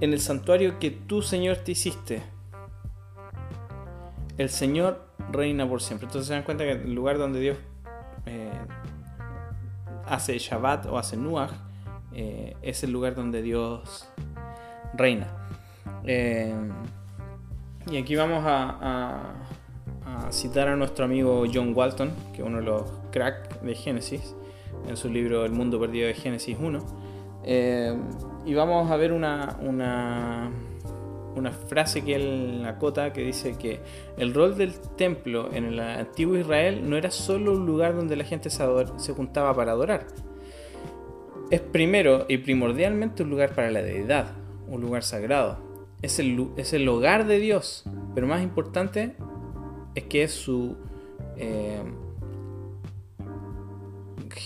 en 0.00 0.12
el 0.12 0.20
santuario 0.20 0.78
que 0.78 0.90
tú, 0.90 1.22
Señor, 1.22 1.58
te 1.58 1.72
hiciste. 1.72 2.22
El 4.38 4.48
Señor 4.48 5.10
reina 5.30 5.68
por 5.68 5.82
siempre. 5.82 6.06
Entonces 6.06 6.28
se 6.28 6.34
dan 6.34 6.42
cuenta 6.42 6.64
que 6.64 6.72
el 6.72 6.94
lugar 6.94 7.18
donde 7.18 7.40
Dios 7.40 7.58
eh, 8.26 8.50
hace 10.06 10.38
Shabbat 10.38 10.86
o 10.86 10.98
hace 10.98 11.16
Nuach 11.16 11.52
eh, 12.12 12.56
es 12.62 12.82
el 12.82 12.92
lugar 12.92 13.14
donde 13.14 13.42
Dios 13.42 14.08
reina. 14.94 15.28
Eh, 16.04 16.54
y 17.90 17.96
aquí 17.96 18.16
vamos 18.16 18.42
a, 18.46 19.34
citar 20.30 20.68
a 20.68 20.76
nuestro 20.76 21.04
amigo 21.04 21.44
John 21.52 21.72
Walton, 21.74 22.12
que 22.32 22.42
es 22.42 22.46
uno 22.46 22.58
de 22.58 22.64
los 22.64 22.84
cracks 23.10 23.62
de 23.62 23.74
Génesis, 23.74 24.34
en 24.88 24.96
su 24.96 25.08
libro 25.08 25.44
El 25.44 25.52
mundo 25.52 25.78
perdido 25.80 26.06
de 26.06 26.14
Génesis 26.14 26.56
1 26.58 27.10
eh, 27.44 27.96
y 28.44 28.54
vamos 28.54 28.90
a 28.90 28.96
ver 28.96 29.12
una, 29.12 29.56
una, 29.62 30.50
una, 31.34 31.52
frase 31.52 32.02
que 32.02 32.14
él 32.14 32.62
acota 32.66 33.12
que 33.12 33.22
dice 33.22 33.56
que 33.56 33.80
el 34.18 34.34
rol 34.34 34.56
del 34.56 34.78
templo 34.96 35.50
en 35.52 35.64
el 35.64 35.80
antiguo 35.80 36.36
Israel 36.36 36.88
no 36.88 36.96
era 36.96 37.10
solo 37.10 37.52
un 37.52 37.66
lugar 37.66 37.96
donde 37.96 38.16
la 38.16 38.24
gente 38.24 38.50
se, 38.50 38.64
se 38.96 39.12
juntaba 39.12 39.54
para 39.54 39.72
adorar. 39.72 40.06
Es 41.50 41.60
primero 41.60 42.26
y 42.28 42.38
primordialmente 42.38 43.22
un 43.22 43.30
lugar 43.30 43.54
para 43.54 43.70
la 43.70 43.82
deidad, 43.82 44.32
un 44.68 44.80
lugar 44.80 45.02
sagrado. 45.02 45.58
Es 46.02 46.18
el, 46.18 46.48
es 46.56 46.72
el 46.72 46.88
hogar 46.88 47.26
de 47.26 47.38
Dios, 47.38 47.84
pero 48.14 48.26
más 48.26 48.42
importante 48.42 49.16
es 49.94 50.04
que 50.04 50.28
su... 50.28 50.76
Eh, 51.36 51.82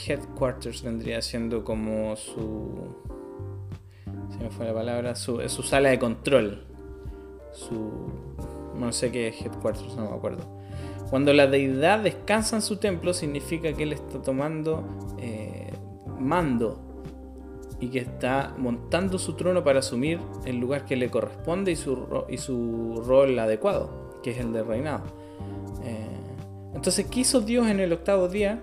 headquarters 0.07 0.83
vendría 0.83 1.23
siendo 1.23 1.65
como 1.65 2.17
su. 2.17 2.95
Se 4.31 4.39
me 4.43 4.51
fue 4.51 4.67
la 4.67 4.75
palabra. 4.75 5.15
Su, 5.15 5.41
su 5.49 5.63
sala 5.63 5.91
de 5.91 5.99
control. 5.99 6.65
Su. 7.53 8.11
No 8.77 8.93
sé 8.93 9.13
qué 9.13 9.29
es 9.29 9.41
headquarters, 9.41 9.95
no 9.97 10.11
me 10.11 10.17
acuerdo. 10.17 10.45
Cuando 11.11 11.33
la 11.33 11.47
deidad 11.47 12.01
descansa 12.01 12.57
en 12.57 12.63
su 12.63 12.77
templo, 12.79 13.15
significa 13.15 13.73
que 13.73 13.85
él 13.85 13.93
está 13.93 14.21
tomando 14.21 14.83
eh, 15.19 15.73
mando 16.19 16.81
y 17.79 17.89
que 17.89 18.01
está 18.01 18.55
montando 18.57 19.19
su 19.19 19.35
trono 19.35 19.63
para 19.63 19.81
asumir 19.81 20.19
el 20.45 20.59
lugar 20.59 20.85
que 20.87 20.97
le 20.97 21.11
corresponde 21.11 21.73
y 21.73 21.77
su, 21.77 22.25
y 22.29 22.39
su 22.39 23.03
rol 23.07 23.39
adecuado, 23.39 24.21
que 24.23 24.31
es 24.31 24.39
el 24.39 24.53
de 24.53 24.65
reinado. 24.65 25.05
Entonces, 26.85 27.07
¿qué 27.11 27.21
hizo 27.21 27.41
Dios 27.41 27.67
en 27.69 27.81
el 27.81 27.95
octavo 27.95 28.29
día? 28.29 28.61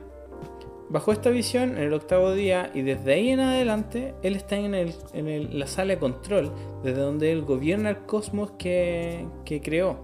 Bajo 0.90 1.12
esta 1.12 1.32
visión, 1.32 1.72
en 1.72 1.80
el 1.80 1.92
octavo 1.92 2.34
día 2.34 2.70
y 2.72 2.84
desde 2.84 3.14
ahí 3.14 3.30
en 3.30 3.40
adelante, 3.40 4.14
él 4.22 4.36
está 4.36 4.58
en, 4.58 5.60
la 5.60 5.66
sala 5.66 5.96
de 5.96 6.00
control, 6.00 6.52
desde 6.84 7.02
donde 7.02 7.32
él 7.32 7.42
gobierna 7.42 7.90
el 7.90 7.98
cosmos 8.06 8.52
que, 8.60 9.26
creó. 9.64 10.02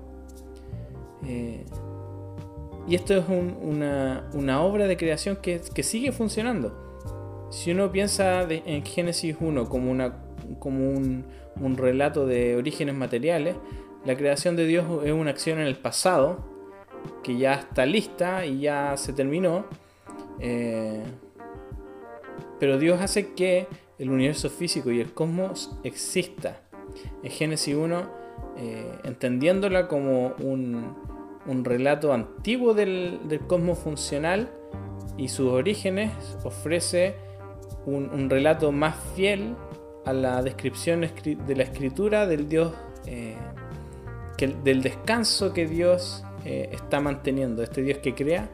Eh, 1.28 1.64
y 2.88 2.96
esto 2.96 3.14
es 3.14 3.26
una, 3.30 4.64
obra 4.64 4.88
de 4.88 4.98
creación 4.98 5.36
que, 5.36 5.62
sigue 5.84 6.12
funcionando. 6.12 6.76
Si 7.52 7.70
uno 7.70 7.92
piensa 7.92 8.48
en 8.50 8.84
Génesis 8.84 9.36
1 9.40 9.70
como, 9.70 9.96
como 10.58 10.90
un, 10.90 11.24
un 11.62 11.78
relato 11.78 12.26
de 12.26 12.56
orígenes 12.56 12.96
materiales, 12.96 13.58
la 14.06 14.18
creación 14.18 14.56
de 14.56 14.66
Dios 14.66 14.86
es 15.06 15.12
una 15.12 15.30
acción 15.30 15.60
en 15.60 15.68
el 15.68 15.78
pasado 15.78 16.57
que 17.28 17.38
ya 17.38 17.56
está 17.56 17.86
lista 17.86 18.46
y 18.46 18.62
ya 18.62 18.96
se 18.96 19.12
terminó 19.12 19.66
eh, 20.40 21.04
pero 22.60 22.78
Dios 22.78 23.02
hace 23.02 23.34
que 23.34 23.68
el 24.00 24.10
universo 24.10 24.50
físico 24.50 24.92
y 24.92 25.00
el 25.00 25.14
cosmos 25.14 25.76
exista. 25.84 26.62
En 27.24 27.32
Génesis 27.32 27.76
1, 27.76 28.04
eh, 28.58 29.00
entendiéndola 29.04 29.88
como 29.88 30.34
un, 30.40 30.96
relato 31.64 32.14
antiguo 32.14 32.74
del, 32.74 33.20
cosmos 33.48 33.80
funcional 33.80 34.50
y 35.18 35.30
sus 35.30 35.52
orígenes, 35.52 36.12
ofrece 36.44 37.16
un, 37.86 38.30
relato 38.30 38.72
más 38.72 38.96
fiel 39.16 39.56
a 40.06 40.14
la 40.14 40.42
descripción 40.42 41.02
de 41.02 41.56
la 41.56 41.64
escritura 41.64 42.28
del 42.28 42.50
Dios, 42.50 42.74
eh, 43.06 43.36
del 44.64 44.82
descanso 44.82 45.54
que 45.54 45.68
Dios 45.68 46.24
eh, 46.48 46.70
está 46.72 47.00
manteniendo, 47.00 47.62
este 47.62 47.82
Dios 47.82 48.00
que 48.00 48.16
crea, 48.16 48.50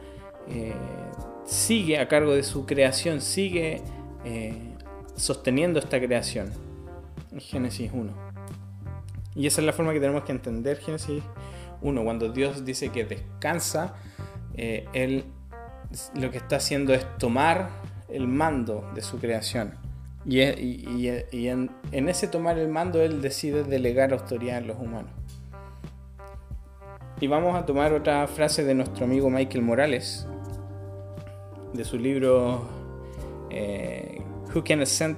sigue 1.45 1.99
a 1.99 2.07
cargo 2.07 2.33
de 2.33 2.43
su 2.43 2.65
creación, 2.65 3.21
sigue 3.21 3.81
sosteniendo 5.15 5.79
esta 5.79 5.99
creación. 5.99 6.51
En 7.31 7.39
Génesis 7.39 7.91
1. 7.93 8.11
Y 9.35 9.47
esa 9.47 9.61
es 9.61 9.65
la 9.65 9.73
forma 9.73 9.93
que 9.93 9.99
tenemos 9.99 10.23
que 10.23 10.31
entender 10.31 10.77
Génesis 10.77 11.23
1. 11.81 12.03
Cuando 12.03 12.29
Dios 12.29 12.65
dice 12.65 12.89
que 12.89 13.05
descansa, 13.05 13.95
eh, 14.55 14.85
Él 14.93 15.25
lo 16.15 16.31
que 16.31 16.37
está 16.37 16.55
haciendo 16.55 16.93
es 16.93 17.05
tomar 17.17 17.69
el 18.09 18.27
mando 18.27 18.89
de 18.95 19.01
su 19.01 19.19
creación. 19.19 19.75
Y, 20.25 20.39
en, 20.41 21.69
en, 21.91 22.09
ese 22.09 22.27
tomar 22.27 22.57
el 22.57 22.69
mando 22.69 23.01
Él 23.01 23.21
decide 23.21 23.63
delegar 23.63 24.13
autoridad 24.13 24.57
en 24.59 24.67
los 24.67 24.79
humanos. 24.79 25.11
Y 27.19 27.27
vamos 27.27 27.55
a 27.55 27.65
tomar 27.65 27.93
otra 27.93 28.27
frase 28.27 28.63
de 28.63 28.73
nuestro 28.73 29.05
amigo 29.05 29.29
Michael 29.29 29.63
Morales, 29.63 30.27
de 31.73 31.83
su 31.85 31.97
libro 31.97 32.67
eh, 33.49 34.21
Who 34.53 34.63
Can 34.63 34.81
Ascend 34.81 35.17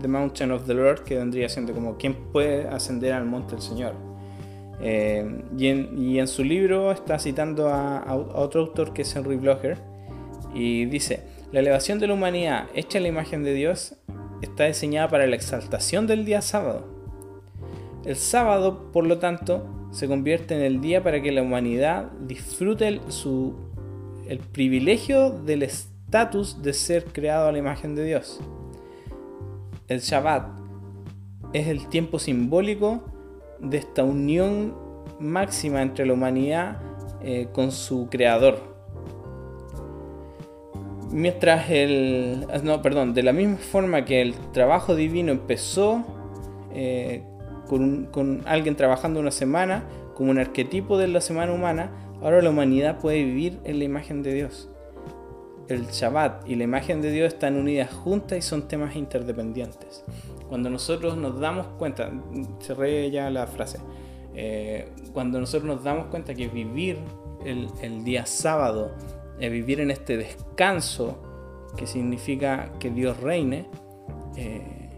the 0.00 0.08
Mountain 0.08 0.50
of 0.50 0.66
the 0.66 0.74
Lord, 0.74 1.04
que 1.04 1.16
vendría 1.16 1.48
siendo 1.48 1.72
como 1.72 1.96
¿Quién 1.96 2.14
puede 2.32 2.68
ascender 2.68 3.12
al 3.12 3.24
monte 3.24 3.52
del 3.52 3.62
Señor? 3.62 3.94
Eh, 4.80 5.44
y, 5.56 6.18
en, 6.18 6.26
su 6.26 6.42
libro 6.42 6.90
está 6.90 7.18
citando 7.18 7.68
a, 7.68 8.14
otro 8.34 8.62
autor 8.62 8.92
que 8.92 9.02
es 9.02 9.14
Henry 9.14 9.36
Blocher 9.36 9.78
y 10.54 10.86
dice, 10.86 11.22
la 11.52 11.60
elevación 11.60 12.00
de 12.00 12.08
la 12.08 12.14
humanidad 12.14 12.66
hecha 12.74 12.98
en 12.98 13.04
la 13.04 13.08
imagen 13.08 13.44
de 13.44 13.54
Dios 13.54 13.96
está 14.42 14.64
diseñada 14.64 15.08
para 15.08 15.26
la 15.28 15.36
exaltación 15.36 16.08
del 16.08 16.24
día 16.24 16.42
sábado. 16.42 16.88
El 18.04 18.16
sábado, 18.16 18.90
por 18.92 19.06
lo 19.06 19.18
tanto, 19.18 19.81
se 19.92 20.08
convierte 20.08 20.56
en 20.56 20.62
el 20.62 20.80
día 20.80 21.02
para 21.02 21.22
que 21.22 21.30
la 21.30 21.42
humanidad 21.42 22.10
disfrute 22.22 22.88
el, 22.88 23.00
su, 23.08 23.54
el 24.26 24.38
privilegio 24.38 25.30
del 25.30 25.62
estatus 25.62 26.62
de 26.62 26.72
ser 26.72 27.04
creado 27.04 27.48
a 27.48 27.52
la 27.52 27.58
imagen 27.58 27.94
de 27.94 28.04
Dios. 28.04 28.40
El 29.88 30.00
Shabbat 30.00 30.48
es 31.52 31.68
el 31.68 31.88
tiempo 31.88 32.18
simbólico 32.18 33.04
de 33.60 33.76
esta 33.76 34.02
unión 34.02 34.74
máxima 35.20 35.82
entre 35.82 36.06
la 36.06 36.14
humanidad 36.14 36.80
eh, 37.22 37.48
con 37.52 37.70
su 37.70 38.08
creador. 38.10 38.72
Mientras 41.10 41.68
el. 41.68 42.46
No, 42.62 42.80
perdón, 42.80 43.12
de 43.12 43.22
la 43.22 43.34
misma 43.34 43.58
forma 43.58 44.06
que 44.06 44.22
el 44.22 44.34
trabajo 44.52 44.96
divino 44.96 45.30
empezó 45.30 46.02
eh, 46.72 47.22
con, 47.68 48.42
alguien 48.46 48.76
trabajando 48.76 49.20
una 49.20 49.30
semana, 49.30 49.84
como 50.14 50.30
un 50.30 50.38
arquetipo 50.38 50.98
de 50.98 51.08
la 51.08 51.20
semana 51.20 51.52
humana, 51.52 51.90
ahora 52.20 52.42
la 52.42 52.50
humanidad 52.50 52.98
puede 52.98 53.24
vivir 53.24 53.58
en 53.64 53.78
la 53.78 53.84
imagen 53.84 54.22
de 54.22 54.34
Dios 54.34 54.68
el 55.68 55.86
Shabbat 55.86 56.48
y 56.48 56.56
la 56.56 56.64
imagen 56.64 57.00
de 57.00 57.10
Dios 57.10 57.32
están 57.32 57.56
unidas 57.56 57.92
juntas 57.92 58.38
y 58.38 58.42
son 58.42 58.68
temas 58.68 58.96
interdependientes. 58.96 60.04
Cuando 60.48 60.70
nosotros 60.70 61.16
nos 61.16 61.40
damos 61.40 61.66
cuenta, 61.78 62.10
cerré 62.60 63.10
ya 63.10 63.30
la 63.30 63.46
frase, 63.46 63.78
eh, 64.34 64.88
cuando 65.12 65.40
nosotros 65.40 65.76
nos 65.76 65.84
damos 65.84 66.06
cuenta 66.06 66.34
que 66.34 66.48
vivir 66.48 66.98
el, 67.44 68.04
día 68.04 68.26
sábado, 68.26 68.92
eh, 69.40 69.48
vivir 69.48 69.80
en 69.80 69.90
este 69.90 70.16
descanso, 70.16 71.22
que 71.76 71.86
significa 71.86 72.72
que 72.78 72.90
Dios 72.90 73.18
reine, 73.20 73.66
eh, 74.36 74.90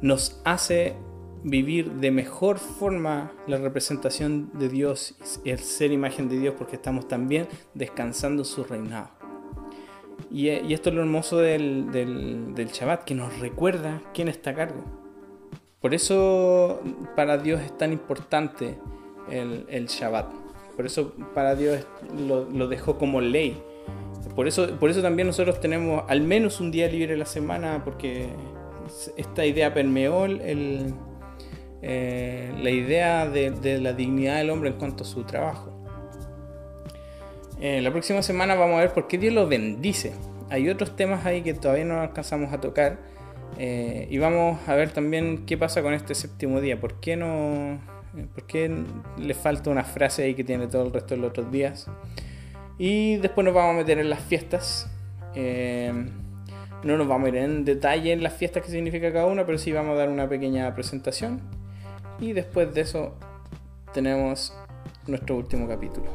nos 0.00 0.40
hace 0.44 0.94
vivir 1.42 1.92
de 1.92 2.10
mejor 2.10 2.58
forma 2.58 3.32
la 3.46 3.58
representación 3.58 4.50
de 4.54 4.68
Dios, 4.68 5.16
y 5.44 5.50
el 5.50 5.58
ser 5.58 5.92
imagen 5.92 6.28
de 6.28 6.38
Dios, 6.38 6.54
porque 6.56 6.76
estamos 6.76 7.08
también 7.08 7.48
descansando 7.74 8.44
su 8.44 8.64
reinado. 8.64 9.10
Y, 10.30 10.48
esto 10.48 10.90
es 10.90 10.94
lo 10.94 11.02
hermoso 11.02 11.38
del, 11.38 11.90
del, 11.90 12.68
Shabbat, 12.68 13.04
que 13.04 13.14
nos 13.14 13.38
recuerda 13.38 14.02
quién 14.12 14.28
está 14.28 14.50
a 14.50 14.54
cargo. 14.54 14.84
Por 15.80 15.94
eso 15.94 16.80
para 17.14 17.38
Dios 17.38 17.60
es 17.60 17.76
tan 17.78 17.92
importante 17.92 18.78
el, 19.30 19.64
el 19.68 19.86
Shabbat. 19.86 20.48
Por 20.76 20.86
eso 20.86 21.12
para 21.34 21.56
Dios 21.56 21.84
lo, 22.16 22.68
dejó 22.68 22.98
como 22.98 23.20
ley. 23.20 23.60
Por 24.36 24.46
eso, 24.46 24.78
por 24.78 24.90
eso 24.90 25.02
también 25.02 25.26
nosotros 25.26 25.60
tenemos 25.60 26.04
al 26.08 26.20
menos 26.20 26.60
un 26.60 26.70
día 26.70 26.88
libre 26.88 27.14
a 27.14 27.16
la 27.16 27.26
semana, 27.26 27.82
porque 27.84 28.28
esta 29.16 29.44
idea 29.44 29.74
permeó 29.74 30.26
el, 30.26 30.94
eh, 31.80 32.52
la 32.60 32.70
idea 32.70 33.28
de, 33.28 33.78
la 33.80 33.92
dignidad 33.92 34.36
del 34.36 34.50
hombre 34.50 34.70
en 34.70 34.76
cuanto 34.76 35.04
a 35.04 35.06
su 35.06 35.24
trabajo. 35.24 35.72
Eh, 37.60 37.80
la 37.80 37.90
próxima 37.90 38.22
semana 38.22 38.54
vamos 38.54 38.76
a 38.76 38.80
ver 38.80 38.92
por 38.92 39.08
qué 39.08 39.18
Dios 39.18 39.34
lo 39.34 39.48
bendice. 39.48 40.12
Hay 40.50 40.68
otros 40.68 40.96
temas 40.96 41.26
ahí 41.26 41.42
que 41.42 41.54
todavía 41.54 41.84
no 41.84 42.00
alcanzamos 42.00 42.52
a 42.52 42.60
tocar. 42.60 42.98
Eh, 43.58 44.06
y 44.10 44.18
vamos 44.18 44.60
a 44.68 44.74
ver 44.74 44.90
también 44.90 45.44
qué 45.46 45.56
pasa 45.56 45.82
con 45.82 45.94
este 45.94 46.14
séptimo 46.14 46.60
día. 46.60 46.80
¿Por 46.80 47.00
qué 47.00 47.16
no.? 47.16 47.80
¿Por 48.34 48.46
qué 48.46 48.74
le 49.18 49.34
falta 49.34 49.70
una 49.70 49.84
frase 49.84 50.24
ahí 50.24 50.34
que 50.34 50.42
tiene 50.42 50.66
todo 50.66 50.86
el 50.86 50.92
resto 50.92 51.14
de 51.14 51.20
los 51.20 51.30
otros 51.30 51.52
días? 51.52 51.86
Y 52.78 53.16
después 53.16 53.44
nos 53.44 53.54
vamos 53.54 53.74
a 53.74 53.76
meter 53.78 53.98
en 53.98 54.10
las 54.10 54.20
fiestas. 54.20 54.90
No 56.82 56.96
nos 56.96 57.06
vamos 57.06 57.26
a 57.26 57.28
ir 57.28 57.36
en 57.36 57.64
detalle 57.64 58.12
en 58.12 58.22
las 58.22 58.32
fiestas 58.32 58.64
que 58.64 58.70
significa 58.70 59.12
cada 59.12 59.26
una, 59.26 59.44
pero 59.44 59.58
sí 59.58 59.72
vamos 59.72 59.94
a 59.94 59.98
dar 59.98 60.08
una 60.08 60.28
pequeña 60.28 60.74
presentación. 60.74 61.57
Y 62.20 62.32
después 62.32 62.72
de 62.74 62.80
eso 62.80 63.14
tenemos 63.92 64.52
nuestro 65.06 65.36
último 65.36 65.68
capítulo. 65.68 66.08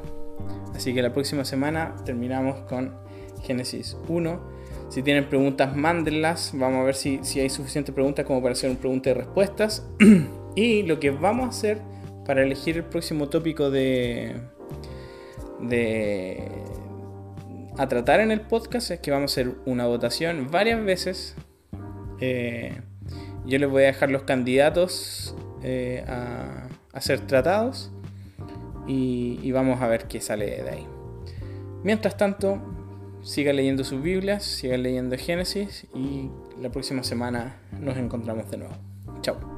Así 0.75 0.93
que 0.93 1.01
la 1.01 1.13
próxima 1.13 1.45
semana 1.45 1.95
terminamos 2.05 2.59
con 2.61 2.93
Génesis 3.43 3.97
1. 4.07 4.53
Si 4.89 5.01
tienen 5.01 5.27
preguntas, 5.29 5.75
mándenlas. 5.75 6.51
Vamos 6.53 6.81
a 6.81 6.83
ver 6.83 6.95
si, 6.95 7.19
hay 7.39 7.49
suficientes 7.49 7.93
preguntas 7.93 8.25
como 8.25 8.41
para 8.41 8.53
hacer 8.53 8.69
un 8.69 8.77
pregunta 8.77 9.09
y 9.09 9.13
respuestas. 9.13 9.87
y 10.55 10.83
lo 10.83 10.99
que 10.99 11.11
vamos 11.11 11.45
a 11.45 11.49
hacer 11.49 11.81
para 12.25 12.43
elegir 12.43 12.77
el 12.77 12.85
próximo 12.85 13.29
tópico 13.29 13.69
de, 13.69 14.35
de 15.61 16.51
a 17.77 17.87
tratar 17.87 18.19
en 18.19 18.31
el 18.31 18.41
podcast 18.41 18.91
es 18.91 18.99
que 18.99 19.11
vamos 19.11 19.31
a 19.31 19.33
hacer 19.33 19.55
una 19.65 19.87
votación 19.87 20.49
varias 20.51 20.83
veces. 20.83 21.35
Eh, 22.19 22.79
yo 23.45 23.59
les 23.59 23.69
voy 23.69 23.83
a 23.83 23.87
dejar 23.87 24.09
los 24.09 24.23
candidatos 24.23 25.35
eh, 25.63 26.04
a 26.08 27.02
ser 27.02 27.21
tratados 27.21 27.91
y, 28.88 29.52
vamos 29.52 29.82
a 29.82 29.88
ver 29.88 30.08
qué 30.08 30.21
sale 30.21 30.63
de 30.63 30.69
ahí. 30.69 30.88
Mientras 31.84 32.17
tanto, 32.17 32.62
sigan 33.21 33.56
leyendo 33.56 33.84
sus 33.84 34.02
Biblias, 34.02 34.43
sigan 34.43 34.84
leyendo 34.84 35.17
Génesis 35.17 35.88
y 35.93 36.30
la 36.62 36.69
próxima 36.69 37.04
semana 37.04 37.58
nos 37.80 37.97
encontramos 37.97 38.49
de 38.49 38.58
nuevo. 38.58 38.73
Chao. 39.21 39.52